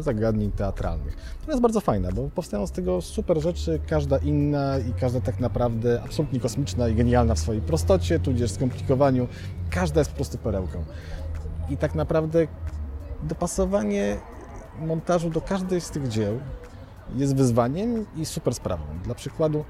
zagadnień 0.00 0.52
teatralnych. 0.52 1.16
To 1.46 1.50
jest 1.50 1.62
bardzo 1.62 1.80
fajne, 1.80 2.12
bo 2.12 2.30
powstają 2.30 2.66
z 2.66 2.72
tego 2.72 3.00
super 3.02 3.42
rzeczy, 3.42 3.80
każda 3.86 4.18
inna 4.18 4.78
i 4.78 4.92
każda 5.00 5.20
tak 5.20 5.40
naprawdę 5.40 6.02
absolutnie 6.04 6.40
kosmiczna 6.40 6.88
i 6.88 6.94
genialna 6.94 7.34
w 7.34 7.38
swojej 7.38 7.62
prostocie, 7.62 8.18
tudzież 8.18 8.50
skomplikowaniu. 8.50 9.28
Każda 9.70 10.00
jest 10.00 10.10
po 10.10 10.16
prostu 10.16 10.38
perełką. 10.38 10.84
I 11.70 11.76
tak 11.76 11.94
naprawdę 11.94 12.46
dopasowanie 13.22 14.16
montażu 14.80 15.30
do 15.30 15.40
każdej 15.40 15.80
z 15.80 15.90
tych 15.90 16.08
dzieł 16.08 16.40
jest 17.14 17.36
wyzwaniem 17.36 18.06
i 18.16 18.24
super 18.24 18.54
sprawą. 18.54 18.84
Dla 19.04 19.14
przykładu 19.14 19.64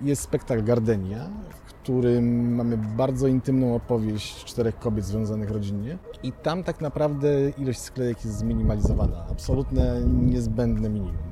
jest 0.00 0.22
spektakl 0.22 0.64
Gardenia, 0.64 1.30
w 1.50 1.62
którym 1.64 2.54
mamy 2.54 2.76
bardzo 2.76 3.26
intymną 3.26 3.74
opowieść 3.74 4.44
czterech 4.44 4.78
kobiet 4.78 5.04
związanych 5.04 5.50
rodzinnie 5.50 5.98
i 6.22 6.32
tam 6.32 6.64
tak 6.64 6.80
naprawdę 6.80 7.50
ilość 7.50 7.80
sklejek 7.80 8.24
jest 8.24 8.38
zminimalizowana. 8.38 9.26
Absolutne 9.30 10.00
niezbędne 10.06 10.88
minimum. 10.88 11.31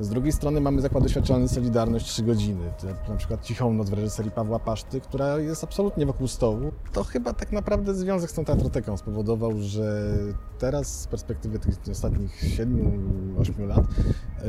Z 0.00 0.08
drugiej 0.08 0.32
strony 0.32 0.60
mamy 0.60 0.80
zakład 0.80 1.02
doświadczalny 1.04 1.48
Solidarność 1.48 2.06
3 2.06 2.22
godziny, 2.22 2.72
na 3.08 3.16
przykład 3.16 3.44
Cichą 3.44 3.72
Noc 3.72 3.90
w 3.90 3.92
reżyserii 3.92 4.30
Pawła 4.30 4.58
Paszty, 4.58 5.00
która 5.00 5.38
jest 5.38 5.64
absolutnie 5.64 6.06
wokół 6.06 6.28
stołu. 6.28 6.72
To 6.92 7.04
chyba 7.04 7.32
tak 7.32 7.52
naprawdę 7.52 7.94
związek 7.94 8.30
z 8.30 8.34
tą 8.34 8.44
teatroteką 8.44 8.96
spowodował, 8.96 9.52
że 9.58 10.12
teraz 10.58 11.00
z 11.00 11.06
perspektywy 11.06 11.58
tych 11.58 11.74
ostatnich 11.92 12.42
7-8 12.42 13.66
lat 13.66 13.78
yy, 13.78 14.44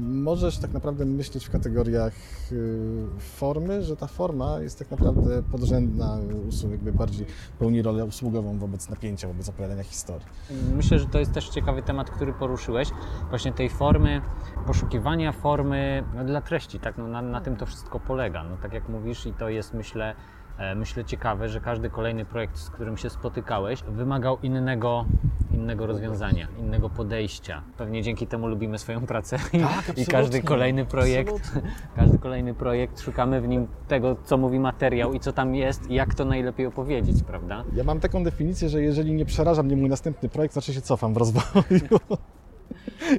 możesz 0.00 0.58
tak 0.58 0.72
naprawdę 0.72 1.04
myśleć 1.04 1.46
w 1.46 1.50
kategoriach 1.50 2.12
yy, 2.50 3.06
formy, 3.18 3.82
że 3.82 3.96
ta 3.96 4.06
forma 4.06 4.60
jest 4.60 4.78
tak 4.78 4.90
naprawdę 4.90 5.42
podrzędna, 5.42 6.18
jakby 6.70 6.92
bardziej 6.92 7.26
pełni 7.58 7.82
rolę 7.82 8.04
usługową 8.04 8.58
wobec 8.58 8.88
napięcia, 8.88 9.28
wobec 9.28 9.48
opowiadania 9.48 9.82
historii. 9.82 10.26
Myślę, 10.76 10.98
że 10.98 11.06
to 11.06 11.18
jest 11.18 11.32
też 11.32 11.48
ciekawy 11.48 11.82
temat, 11.82 12.10
który 12.10 12.32
poruszyłeś, 12.32 12.90
właśnie 13.30 13.52
tej 13.52 13.70
formy, 13.70 14.20
poszukiwania 14.66 15.32
formy 15.32 16.04
no, 16.14 16.24
dla 16.24 16.40
treści, 16.40 16.80
tak, 16.80 16.98
no, 16.98 17.06
na, 17.06 17.22
na 17.22 17.40
tym 17.40 17.56
to 17.56 17.66
wszystko 17.66 18.00
polega. 18.00 18.44
No, 18.44 18.56
tak 18.62 18.72
jak 18.72 18.88
mówisz 18.88 19.26
i 19.26 19.32
to 19.32 19.48
jest 19.48 19.74
myślę 19.74 20.14
E, 20.58 20.74
myślę 20.74 21.04
ciekawe, 21.04 21.48
że 21.48 21.60
każdy 21.60 21.90
kolejny 21.90 22.24
projekt, 22.24 22.58
z 22.58 22.70
którym 22.70 22.96
się 22.96 23.10
spotykałeś, 23.10 23.82
wymagał 23.82 24.38
innego, 24.42 25.04
innego 25.50 25.86
rozwiązania, 25.86 26.48
innego 26.58 26.90
podejścia. 26.90 27.62
Pewnie 27.76 28.02
dzięki 28.02 28.26
temu 28.26 28.48
lubimy 28.48 28.78
swoją 28.78 29.06
pracę 29.06 29.38
tak, 29.86 29.98
i 29.98 30.06
każdy 30.06 30.42
kolejny 30.42 30.86
projekt, 30.86 31.30
absolutnie. 31.30 31.70
każdy 31.96 32.18
kolejny 32.18 32.54
projekt 32.54 33.00
szukamy 33.00 33.40
w 33.40 33.48
nim 33.48 33.66
tego, 33.88 34.16
co 34.24 34.36
mówi 34.36 34.60
materiał 34.60 35.12
i 35.12 35.20
co 35.20 35.32
tam 35.32 35.54
jest 35.54 35.90
i 35.90 35.94
jak 35.94 36.14
to 36.14 36.24
najlepiej 36.24 36.66
opowiedzieć, 36.66 37.22
prawda? 37.22 37.64
Ja 37.74 37.84
mam 37.84 38.00
taką 38.00 38.24
definicję, 38.24 38.68
że 38.68 38.82
jeżeli 38.82 39.12
nie 39.12 39.24
przeraża 39.24 39.62
mnie 39.62 39.76
mój 39.76 39.88
następny 39.88 40.28
projekt, 40.28 40.52
znaczy 40.52 40.74
się 40.74 40.80
cofam 40.80 41.14
w 41.14 41.16
rozwoju. 41.16 41.80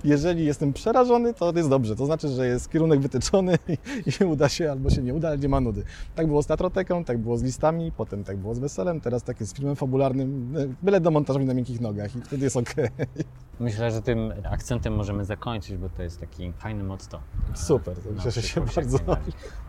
Jeżeli 0.04 0.46
jestem 0.46 0.74
przerażony, 0.74 1.34
to 1.34 1.54
jest 1.56 1.70
dobrze. 1.70 1.96
To 1.96 2.06
znaczy, 2.06 2.28
że 2.28 2.48
jest 2.48 2.72
kierunek 2.72 3.00
wytyczony 3.00 3.58
i 4.08 4.12
się 4.12 4.28
uda 4.28 4.50
się 4.50 4.72
albo 4.72 4.90
się 4.90 5.02
nie 5.02 5.14
uda, 5.14 5.28
ale 5.28 5.38
nie 5.38 5.50
ma 5.50 5.60
nudy. 5.60 5.84
Tak 6.16 6.28
było 6.28 6.44
z 6.44 6.48
teatroteką, 6.48 7.04
tak 7.04 7.18
było 7.18 7.38
z 7.38 7.44
listami, 7.44 7.92
potem 7.92 8.24
tak 8.24 8.38
było 8.38 8.56
z 8.56 8.60
weselem, 8.60 9.02
teraz 9.02 9.24
tak 9.24 9.40
jest 9.40 9.52
z 9.52 9.56
filmem 9.56 9.76
fabularnym, 9.76 10.54
byle 10.84 11.02
do 11.02 11.12
montażu 11.12 11.40
na 11.40 11.54
miękkich 11.54 11.82
nogach 11.82 12.16
i 12.16 12.22
wtedy 12.22 12.44
jest 12.44 12.58
ok. 12.58 12.74
Myślę, 13.60 13.92
że 13.92 14.02
tym 14.02 14.34
akcentem 14.52 14.96
możemy 14.96 15.26
zakończyć, 15.26 15.78
bo 15.78 15.90
to 15.90 16.04
jest 16.04 16.20
taki 16.20 16.54
fajny 16.54 16.84
motto. 16.84 17.20
Super, 17.56 17.98
to 17.98 18.24
cieszę 18.24 18.42
się 18.42 18.62
bardzo. 18.76 19.00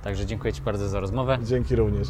Także 0.04 0.26
dziękuję 0.26 0.52
Ci 0.52 0.62
bardzo 0.62 0.88
za 0.88 1.00
rozmowę. 1.00 1.38
Dzięki 1.44 1.76
również. 1.76 2.08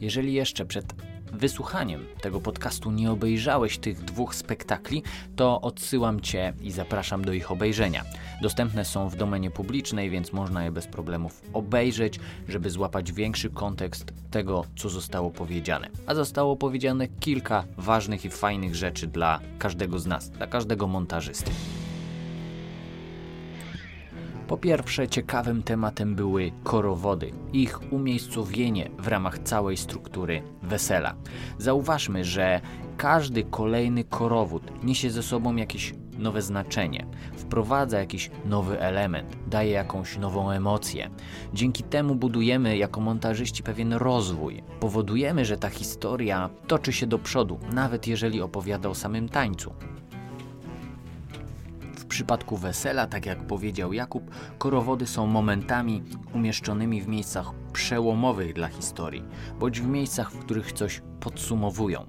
Jeżeli 0.00 0.34
jeszcze 0.34 0.66
przed 0.66 0.94
wysłuchaniem 1.34 2.06
tego 2.20 2.40
podcastu 2.40 2.90
nie 2.90 3.10
obejrzałeś 3.10 3.78
tych 3.78 4.04
dwóch 4.04 4.34
spektakli, 4.34 5.02
to 5.36 5.60
odsyłam 5.60 6.20
Cię 6.20 6.52
i 6.60 6.72
zapraszam 6.72 7.24
do 7.24 7.32
ich 7.32 7.50
obejrzenia. 7.50 8.04
Dostępne 8.42 8.84
są 8.84 9.08
w 9.08 9.16
domenie 9.16 9.50
publicznej, 9.50 10.10
więc 10.10 10.32
można 10.32 10.64
je 10.64 10.72
bez 10.72 10.86
problemów 10.86 11.42
obejrzeć, 11.52 12.20
żeby 12.48 12.70
złapać 12.70 13.12
większy 13.12 13.50
kontekst 13.50 14.12
tego, 14.30 14.64
co 14.76 14.88
zostało 14.88 15.30
powiedziane. 15.30 15.88
A 16.06 16.14
zostało 16.14 16.56
powiedziane 16.56 17.08
kilka 17.08 17.64
ważnych 17.76 18.24
i 18.24 18.30
fajnych 18.30 18.74
rzeczy 18.74 19.06
dla 19.06 19.40
każdego 19.58 19.98
z 19.98 20.06
nas, 20.06 20.30
dla 20.30 20.46
każdego 20.46 20.86
montażysty. 20.86 21.50
Po 24.48 24.56
pierwsze, 24.56 25.08
ciekawym 25.08 25.62
tematem 25.62 26.14
były 26.14 26.52
korowody, 26.62 27.30
ich 27.52 27.92
umiejscowienie 27.92 28.90
w 28.98 29.08
ramach 29.08 29.38
całej 29.38 29.76
struktury 29.76 30.42
wesela. 30.62 31.14
Zauważmy, 31.58 32.24
że 32.24 32.60
każdy 32.96 33.44
kolejny 33.44 34.04
korowód 34.04 34.84
niesie 34.84 35.10
ze 35.10 35.22
sobą 35.22 35.56
jakieś 35.56 35.94
nowe 36.18 36.42
znaczenie, 36.42 37.06
wprowadza 37.36 37.98
jakiś 37.98 38.30
nowy 38.44 38.80
element, 38.80 39.36
daje 39.46 39.70
jakąś 39.70 40.18
nową 40.18 40.50
emocję. 40.50 41.10
Dzięki 41.54 41.82
temu 41.82 42.14
budujemy 42.14 42.76
jako 42.76 43.00
montażyści 43.00 43.62
pewien 43.62 43.92
rozwój. 43.92 44.62
Powodujemy, 44.80 45.44
że 45.44 45.56
ta 45.56 45.68
historia 45.68 46.50
toczy 46.66 46.92
się 46.92 47.06
do 47.06 47.18
przodu, 47.18 47.58
nawet 47.72 48.06
jeżeli 48.06 48.40
opowiada 48.42 48.88
o 48.88 48.94
samym 48.94 49.28
tańcu. 49.28 49.74
Przypadku 52.14 52.56
wesela, 52.56 53.06
tak 53.06 53.26
jak 53.26 53.46
powiedział 53.46 53.92
Jakub, 53.92 54.30
korowody 54.58 55.06
są 55.06 55.26
momentami 55.26 56.02
umieszczonymi 56.34 57.02
w 57.02 57.08
miejscach 57.08 57.52
przełomowych 57.72 58.52
dla 58.52 58.68
historii, 58.68 59.24
bądź 59.60 59.80
w 59.80 59.86
miejscach, 59.86 60.32
w 60.32 60.38
których 60.38 60.72
coś 60.72 61.02
podsumowują. 61.20 62.06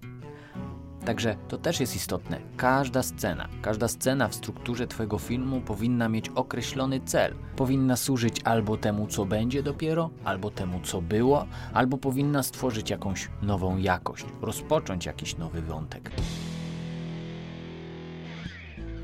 Także 1.05 1.35
to 1.47 1.57
też 1.57 1.79
jest 1.79 1.95
istotne. 1.95 2.39
Każda 2.57 3.03
scena, 3.03 3.49
każda 3.61 3.87
scena 3.87 4.27
w 4.27 4.35
strukturze 4.35 4.87
Twojego 4.87 5.19
filmu 5.19 5.61
powinna 5.61 6.09
mieć 6.09 6.29
określony 6.29 6.99
cel. 7.05 7.35
Powinna 7.55 7.95
służyć 7.95 8.41
albo 8.43 8.77
temu, 8.77 9.07
co 9.07 9.25
będzie 9.25 9.63
dopiero, 9.63 10.09
albo 10.23 10.51
temu, 10.51 10.79
co 10.83 11.01
było, 11.01 11.45
albo 11.73 11.97
powinna 11.97 12.43
stworzyć 12.43 12.89
jakąś 12.89 13.29
nową 13.41 13.77
jakość, 13.77 14.25
rozpocząć 14.41 15.05
jakiś 15.05 15.37
nowy 15.37 15.61
wątek. 15.61 16.11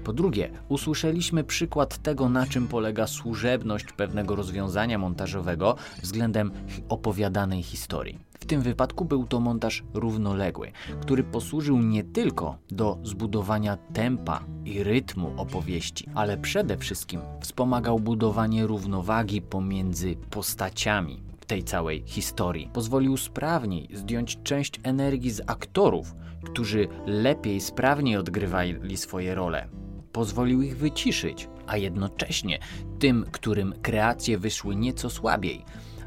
Po 0.03 0.13
drugie, 0.13 0.49
usłyszeliśmy 0.69 1.43
przykład 1.43 1.97
tego, 1.97 2.29
na 2.29 2.47
czym 2.47 2.67
polega 2.67 3.07
służebność 3.07 3.85
pewnego 3.97 4.35
rozwiązania 4.35 4.97
montażowego 4.97 5.75
względem 6.01 6.51
opowiadanej 6.89 7.63
historii. 7.63 8.19
W 8.39 8.45
tym 8.45 8.61
wypadku 8.61 9.05
był 9.05 9.25
to 9.25 9.39
montaż 9.39 9.83
równoległy, 9.93 10.71
który 11.01 11.23
posłużył 11.23 11.77
nie 11.77 12.03
tylko 12.03 12.57
do 12.71 12.97
zbudowania 13.03 13.77
tempa 13.77 14.43
i 14.65 14.83
rytmu 14.83 15.33
opowieści, 15.37 16.09
ale 16.15 16.37
przede 16.37 16.77
wszystkim 16.77 17.21
wspomagał 17.41 17.99
budowanie 17.99 18.67
równowagi 18.67 19.41
pomiędzy 19.41 20.15
postaciami 20.29 21.23
tej 21.47 21.63
całej 21.63 22.03
historii. 22.05 22.69
Pozwolił 22.73 23.17
sprawniej 23.17 23.89
zdjąć 23.93 24.39
część 24.43 24.79
energii 24.83 25.31
z 25.31 25.41
aktorów, 25.47 26.15
którzy 26.43 26.87
lepiej, 27.05 27.61
sprawniej 27.61 28.17
odgrywali 28.17 28.97
swoje 28.97 29.35
role 29.35 29.80
pozwolił 30.13 30.61
ich 30.61 30.77
wyciszyć, 30.77 31.49
a 31.67 31.77
jednocześnie 31.77 32.59
tym, 32.99 33.25
którym 33.31 33.73
kreacje 33.81 34.37
wyszły 34.37 34.75
nieco 34.75 35.09
słabiej, 35.09 35.65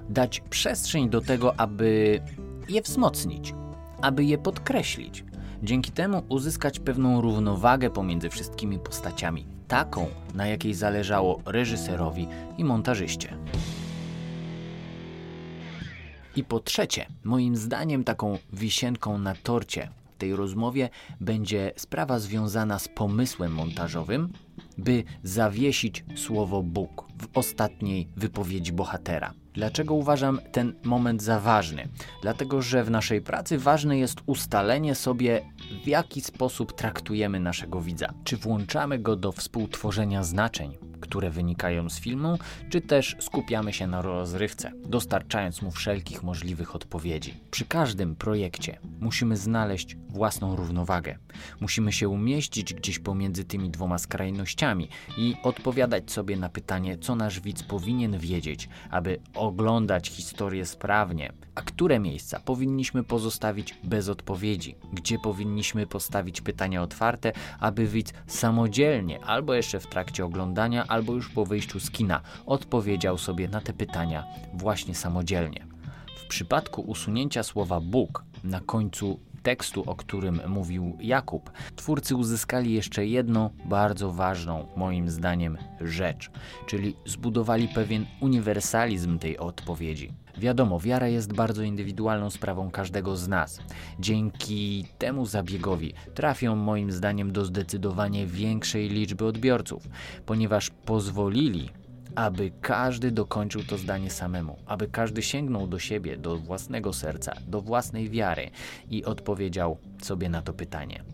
dać 0.09 0.41
przestrzeń 0.41 1.11
do 1.11 1.21
tego, 1.21 1.61
aby 1.61 2.21
je 2.69 2.83
wzmocnić, 2.83 3.55
aby 4.03 4.25
je 4.25 4.39
podkreślić. 4.39 5.25
Dzięki 5.63 5.93
temu 5.93 6.23
uzyskać 6.29 6.79
pewną 6.79 7.21
równowagę 7.21 7.91
pomiędzy 7.91 8.31
wszystkimi 8.31 8.79
postaciami, 8.79 9.47
taką, 9.69 10.07
na 10.35 10.47
jakiej 10.47 10.75
zależało 10.75 11.41
reżyserowi 11.47 12.29
i 12.59 12.65
montażyście. 12.65 13.37
I 16.37 16.45
po 16.45 16.61
trzecie, 16.61 17.07
moim 17.25 17.57
zdaniem 17.57 18.05
taką 18.05 18.39
wisienką 18.53 19.19
na 19.19 19.35
torcie 19.35 19.89
tej 20.19 20.37
rozmowie 20.37 20.89
będzie 21.21 21.73
sprawa 21.77 22.19
związana 22.19 22.79
z 22.79 22.89
pomysłem 22.89 23.53
montażowym, 23.53 24.33
by 24.79 25.05
zawiesić 25.23 26.05
słowo 26.17 26.63
Bóg 26.63 27.05
w 27.19 27.39
ostatniej 27.39 28.09
wypowiedzi 28.17 28.73
bohatera. 28.73 29.35
Dlaczego 29.55 29.95
uważam 29.95 30.41
ten 30.53 30.75
moment 30.85 31.23
za 31.23 31.41
ważny? 31.41 31.89
Dlatego, 32.23 32.63
że 32.63 32.85
w 32.85 32.91
naszej 32.91 33.21
pracy 33.23 33.59
ważne 33.59 33.99
jest 33.99 34.21
ustalenie 34.27 34.95
sobie, 34.95 35.41
w 35.85 35.89
jaki 35.89 36.21
sposób 36.21 36.73
traktujemy 36.73 37.41
naszego 37.41 37.81
widza. 37.81 38.13
Czy 38.25 38.37
włączamy 38.37 38.99
go 38.99 39.17
do 39.17 39.33
współtworzenia 39.33 40.23
znaczeń, 40.25 40.79
które 41.05 41.31
wynikają 41.31 41.91
z 41.91 42.01
filmu, 42.01 42.39
czy 42.71 42.81
też 42.81 43.17
skupiamy 43.21 43.73
się 43.73 43.87
na 43.87 44.03
rozrywce, 44.03 44.73
dostarczając 44.87 45.63
mu 45.63 45.71
wszelkich 45.71 46.23
możliwych 46.23 46.75
odpowiedzi. 46.75 47.35
Przy 47.51 47.65
każdym 47.65 48.17
projekcie 48.17 48.79
musimy 49.01 49.37
znaleźć 49.37 49.97
własną 50.09 50.57
równowagę. 50.57 51.19
Musimy 51.61 51.93
się 51.93 52.09
umieścić 52.09 52.75
gdzieś 52.75 52.99
pomiędzy 52.99 53.45
tymi 53.45 53.71
dwoma 53.71 53.99
skrajnościami 53.99 54.89
i 55.19 55.35
odpowiadać 55.43 56.13
sobie 56.13 56.37
na 56.37 56.49
pytanie, 56.49 56.99
co 56.99 57.15
nasz 57.15 57.41
widz 57.41 57.63
powinien 57.63 58.19
wiedzieć, 58.19 58.69
aby 58.91 59.19
oglądać 59.35 60.09
historię 60.09 60.67
sprawnie, 60.67 61.33
a 61.55 61.63
które 61.63 62.01
miejsca 62.01 62.41
powinniśmy 62.41 63.05
pozostawić 63.05 63.75
bez 63.85 64.09
odpowiedzi, 64.09 64.77
gdzie 64.93 65.19
powinniśmy 65.19 65.87
postawić 65.87 66.41
pytania 66.41 66.83
otwarte, 66.83 67.33
aby 67.61 67.87
widz 67.87 68.13
samodzielnie, 68.27 69.25
albo 69.25 69.55
jeszcze 69.55 69.81
w 69.81 69.87
trakcie 69.87 70.25
oglądania, 70.25 70.85
albo 70.95 71.13
już 71.13 71.29
po 71.29 71.47
wyjściu 71.47 71.81
z 71.81 71.91
kina, 71.91 72.21
odpowiedział 72.47 73.19
sobie 73.19 73.49
na 73.49 73.61
te 73.61 73.73
pytania 73.73 74.25
właśnie 74.53 74.95
samodzielnie. 74.95 75.67
W 76.17 76.27
przypadku 76.27 76.83
usunięcia 76.83 77.43
słowa 77.43 77.81
Bóg 77.81 78.25
na 78.45 78.61
końcu 78.61 79.21
tekstu, 79.45 79.83
o 79.87 79.97
którym 79.97 80.41
mówił 80.49 80.97
Jakub, 81.01 81.51
twórcy 81.77 82.17
uzyskali 82.17 82.73
jeszcze 82.73 83.07
jedną 83.07 83.51
bardzo 83.65 84.13
ważną, 84.13 84.67
moim 84.77 85.11
zdaniem, 85.11 85.59
rzecz, 85.81 86.31
czyli 86.67 86.97
zbudowali 87.07 87.69
pewien 87.69 88.07
uniwersalizm 88.21 89.19
tej 89.19 89.39
odpowiedzi. 89.39 90.13
Wiadomo, 90.39 90.81
wiara 90.81 91.09
jest 91.09 91.33
bardzo 91.33 91.63
indywidualną 91.63 92.31
sprawą 92.31 92.71
każdego 92.71 93.17
z 93.17 93.29
nas. 93.29 93.61
Dzięki 94.01 94.87
temu 94.99 95.27
zabiegowi 95.27 95.95
trafią 96.15 96.57
moim 96.57 96.93
zdaniem 96.93 97.33
do 97.33 97.45
zdecydowanie 97.45 98.27
większej 98.27 98.89
liczby 98.89 99.25
odbiorców, 99.25 99.89
ponieważ 100.27 100.71
pozwolili 100.71 101.71
aby 102.15 102.53
każdy 102.61 103.11
dokończył 103.11 103.63
to 103.65 103.79
zdanie 103.79 104.11
samemu, 104.11 104.57
aby 104.67 104.89
każdy 104.89 105.23
sięgnął 105.23 105.67
do 105.67 105.79
siebie, 105.79 106.17
do 106.17 106.37
własnego 106.37 106.93
serca, 106.93 107.37
do 107.47 107.61
własnej 107.61 108.11
wiary 108.11 108.51
i 108.91 109.05
odpowiedział 109.05 109.79
sobie 110.03 110.29
na 110.29 110.43
to 110.43 110.53
pytanie. 110.53 111.14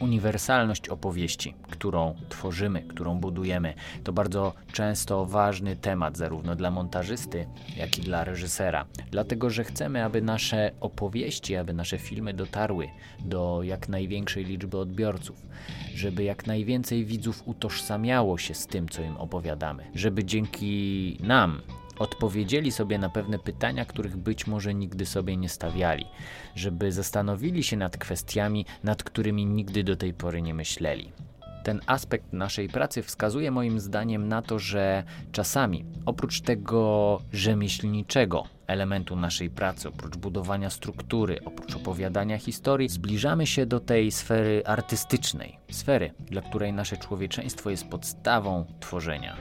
Uniwersalność 0.00 0.88
opowieści, 0.88 1.54
którą 1.70 2.14
tworzymy, 2.28 2.82
którą 2.82 3.18
budujemy, 3.18 3.74
to 4.04 4.12
bardzo 4.12 4.52
często 4.72 5.26
ważny 5.26 5.76
temat 5.76 6.16
zarówno 6.16 6.56
dla 6.56 6.70
montażysty, 6.70 7.46
jak 7.76 7.98
i 7.98 8.02
dla 8.02 8.24
reżysera. 8.24 8.86
Dlatego, 9.10 9.50
że 9.50 9.64
chcemy, 9.64 10.04
aby 10.04 10.22
nasze 10.22 10.70
opowieści, 10.80 11.56
aby 11.56 11.72
nasze 11.72 11.98
filmy 11.98 12.34
dotarły 12.34 12.88
do 13.20 13.60
jak 13.62 13.88
największej 13.88 14.44
liczby 14.44 14.78
odbiorców, 14.78 15.42
żeby 15.94 16.24
jak 16.24 16.46
najwięcej 16.46 17.04
widzów 17.04 17.42
utożsamiało 17.44 18.38
się 18.38 18.54
z 18.54 18.66
tym, 18.66 18.88
co 18.88 19.02
im 19.02 19.16
opowiadamy, 19.16 19.84
żeby 19.94 20.24
dzięki 20.24 21.16
nam 21.20 21.60
odpowiedzieli 21.98 22.72
sobie 22.72 22.98
na 22.98 23.08
pewne 23.08 23.38
pytania, 23.38 23.84
których 23.84 24.16
być 24.16 24.46
może 24.46 24.74
nigdy 24.74 25.06
sobie 25.06 25.36
nie 25.36 25.48
stawiali, 25.48 26.06
żeby 26.54 26.92
zastanowili 26.92 27.62
się 27.62 27.76
nad 27.76 27.96
kwestiami, 27.96 28.66
nad 28.84 29.02
którymi 29.02 29.46
nigdy 29.46 29.84
do 29.84 29.96
tej 29.96 30.14
pory 30.14 30.42
nie 30.42 30.54
myśleli. 30.54 31.12
Ten 31.64 31.80
aspekt 31.86 32.32
naszej 32.32 32.68
pracy 32.68 33.02
wskazuje 33.02 33.50
moim 33.50 33.80
zdaniem 33.80 34.28
na 34.28 34.42
to, 34.42 34.58
że 34.58 35.04
czasami 35.32 35.84
oprócz 36.06 36.40
tego 36.40 37.20
rzemieślniczego 37.32 38.44
elementu 38.66 39.16
naszej 39.16 39.50
pracy, 39.50 39.88
oprócz 39.88 40.16
budowania 40.16 40.70
struktury, 40.70 41.40
oprócz 41.44 41.76
opowiadania 41.76 42.38
historii, 42.38 42.88
zbliżamy 42.88 43.46
się 43.46 43.66
do 43.66 43.80
tej 43.80 44.12
sfery 44.12 44.62
artystycznej, 44.66 45.58
sfery, 45.70 46.10
dla 46.18 46.42
której 46.42 46.72
nasze 46.72 46.96
człowieczeństwo 46.96 47.70
jest 47.70 47.88
podstawą 47.88 48.64
tworzenia. 48.80 49.36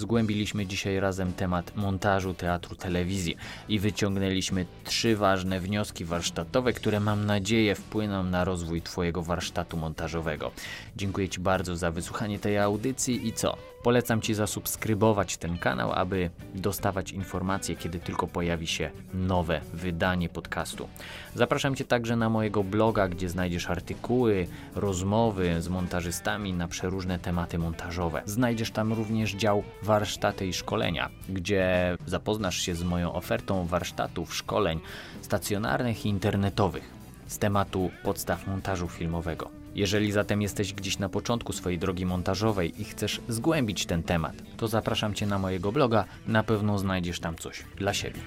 Zgłębiliśmy 0.00 0.66
dzisiaj 0.66 1.00
razem 1.00 1.32
temat 1.32 1.76
montażu 1.76 2.34
teatru 2.34 2.76
telewizji 2.76 3.36
i 3.68 3.78
wyciągnęliśmy 3.78 4.66
trzy 4.84 5.16
ważne 5.16 5.60
wnioski 5.60 6.04
warsztatowe, 6.04 6.72
które 6.72 7.00
mam 7.00 7.26
nadzieję 7.26 7.74
wpłyną 7.74 8.22
na 8.22 8.44
rozwój 8.44 8.82
Twojego 8.82 9.22
warsztatu 9.22 9.76
montażowego. 9.76 10.50
Dziękuję 10.96 11.28
Ci 11.28 11.40
bardzo 11.40 11.76
za 11.76 11.90
wysłuchanie 11.90 12.38
tej 12.38 12.58
audycji 12.58 13.26
i 13.26 13.32
co? 13.32 13.56
Polecam 13.82 14.20
Ci 14.20 14.34
zasubskrybować 14.34 15.36
ten 15.36 15.58
kanał, 15.58 15.92
aby 15.92 16.30
dostawać 16.54 17.12
informacje, 17.12 17.76
kiedy 17.76 17.98
tylko 17.98 18.26
pojawi 18.26 18.66
się 18.66 18.90
nowe 19.14 19.60
wydanie 19.74 20.28
podcastu. 20.28 20.88
Zapraszam 21.34 21.76
Cię 21.76 21.84
także 21.84 22.16
na 22.16 22.28
mojego 22.28 22.64
bloga, 22.64 23.08
gdzie 23.08 23.28
znajdziesz 23.28 23.70
artykuły, 23.70 24.46
rozmowy 24.74 25.62
z 25.62 25.68
montażystami 25.68 26.52
na 26.52 26.68
przeróżne 26.68 27.18
tematy 27.18 27.58
montażowe. 27.58 28.22
Znajdziesz 28.24 28.70
tam 28.70 28.92
również 28.92 29.32
dział 29.32 29.62
warsztaty 29.90 30.46
i 30.46 30.52
szkolenia, 30.52 31.10
gdzie 31.28 31.96
zapoznasz 32.06 32.56
się 32.60 32.74
z 32.74 32.82
moją 32.82 33.12
ofertą 33.12 33.66
warsztatów, 33.66 34.34
szkoleń 34.34 34.80
stacjonarnych 35.22 36.06
i 36.06 36.08
internetowych 36.08 36.90
z 37.26 37.38
tematu 37.38 37.90
podstaw 38.02 38.46
montażu 38.46 38.88
filmowego. 38.88 39.50
Jeżeli 39.74 40.12
zatem 40.12 40.42
jesteś 40.42 40.72
gdzieś 40.72 40.98
na 40.98 41.08
początku 41.08 41.52
swojej 41.52 41.78
drogi 41.78 42.06
montażowej 42.06 42.80
i 42.82 42.84
chcesz 42.84 43.20
zgłębić 43.28 43.86
ten 43.86 44.02
temat, 44.02 44.34
to 44.56 44.68
zapraszam 44.68 45.14
Cię 45.14 45.26
na 45.26 45.38
mojego 45.38 45.72
bloga, 45.72 46.04
na 46.26 46.42
pewno 46.42 46.78
znajdziesz 46.78 47.20
tam 47.20 47.36
coś 47.36 47.64
dla 47.76 47.94
siebie. 47.94 48.20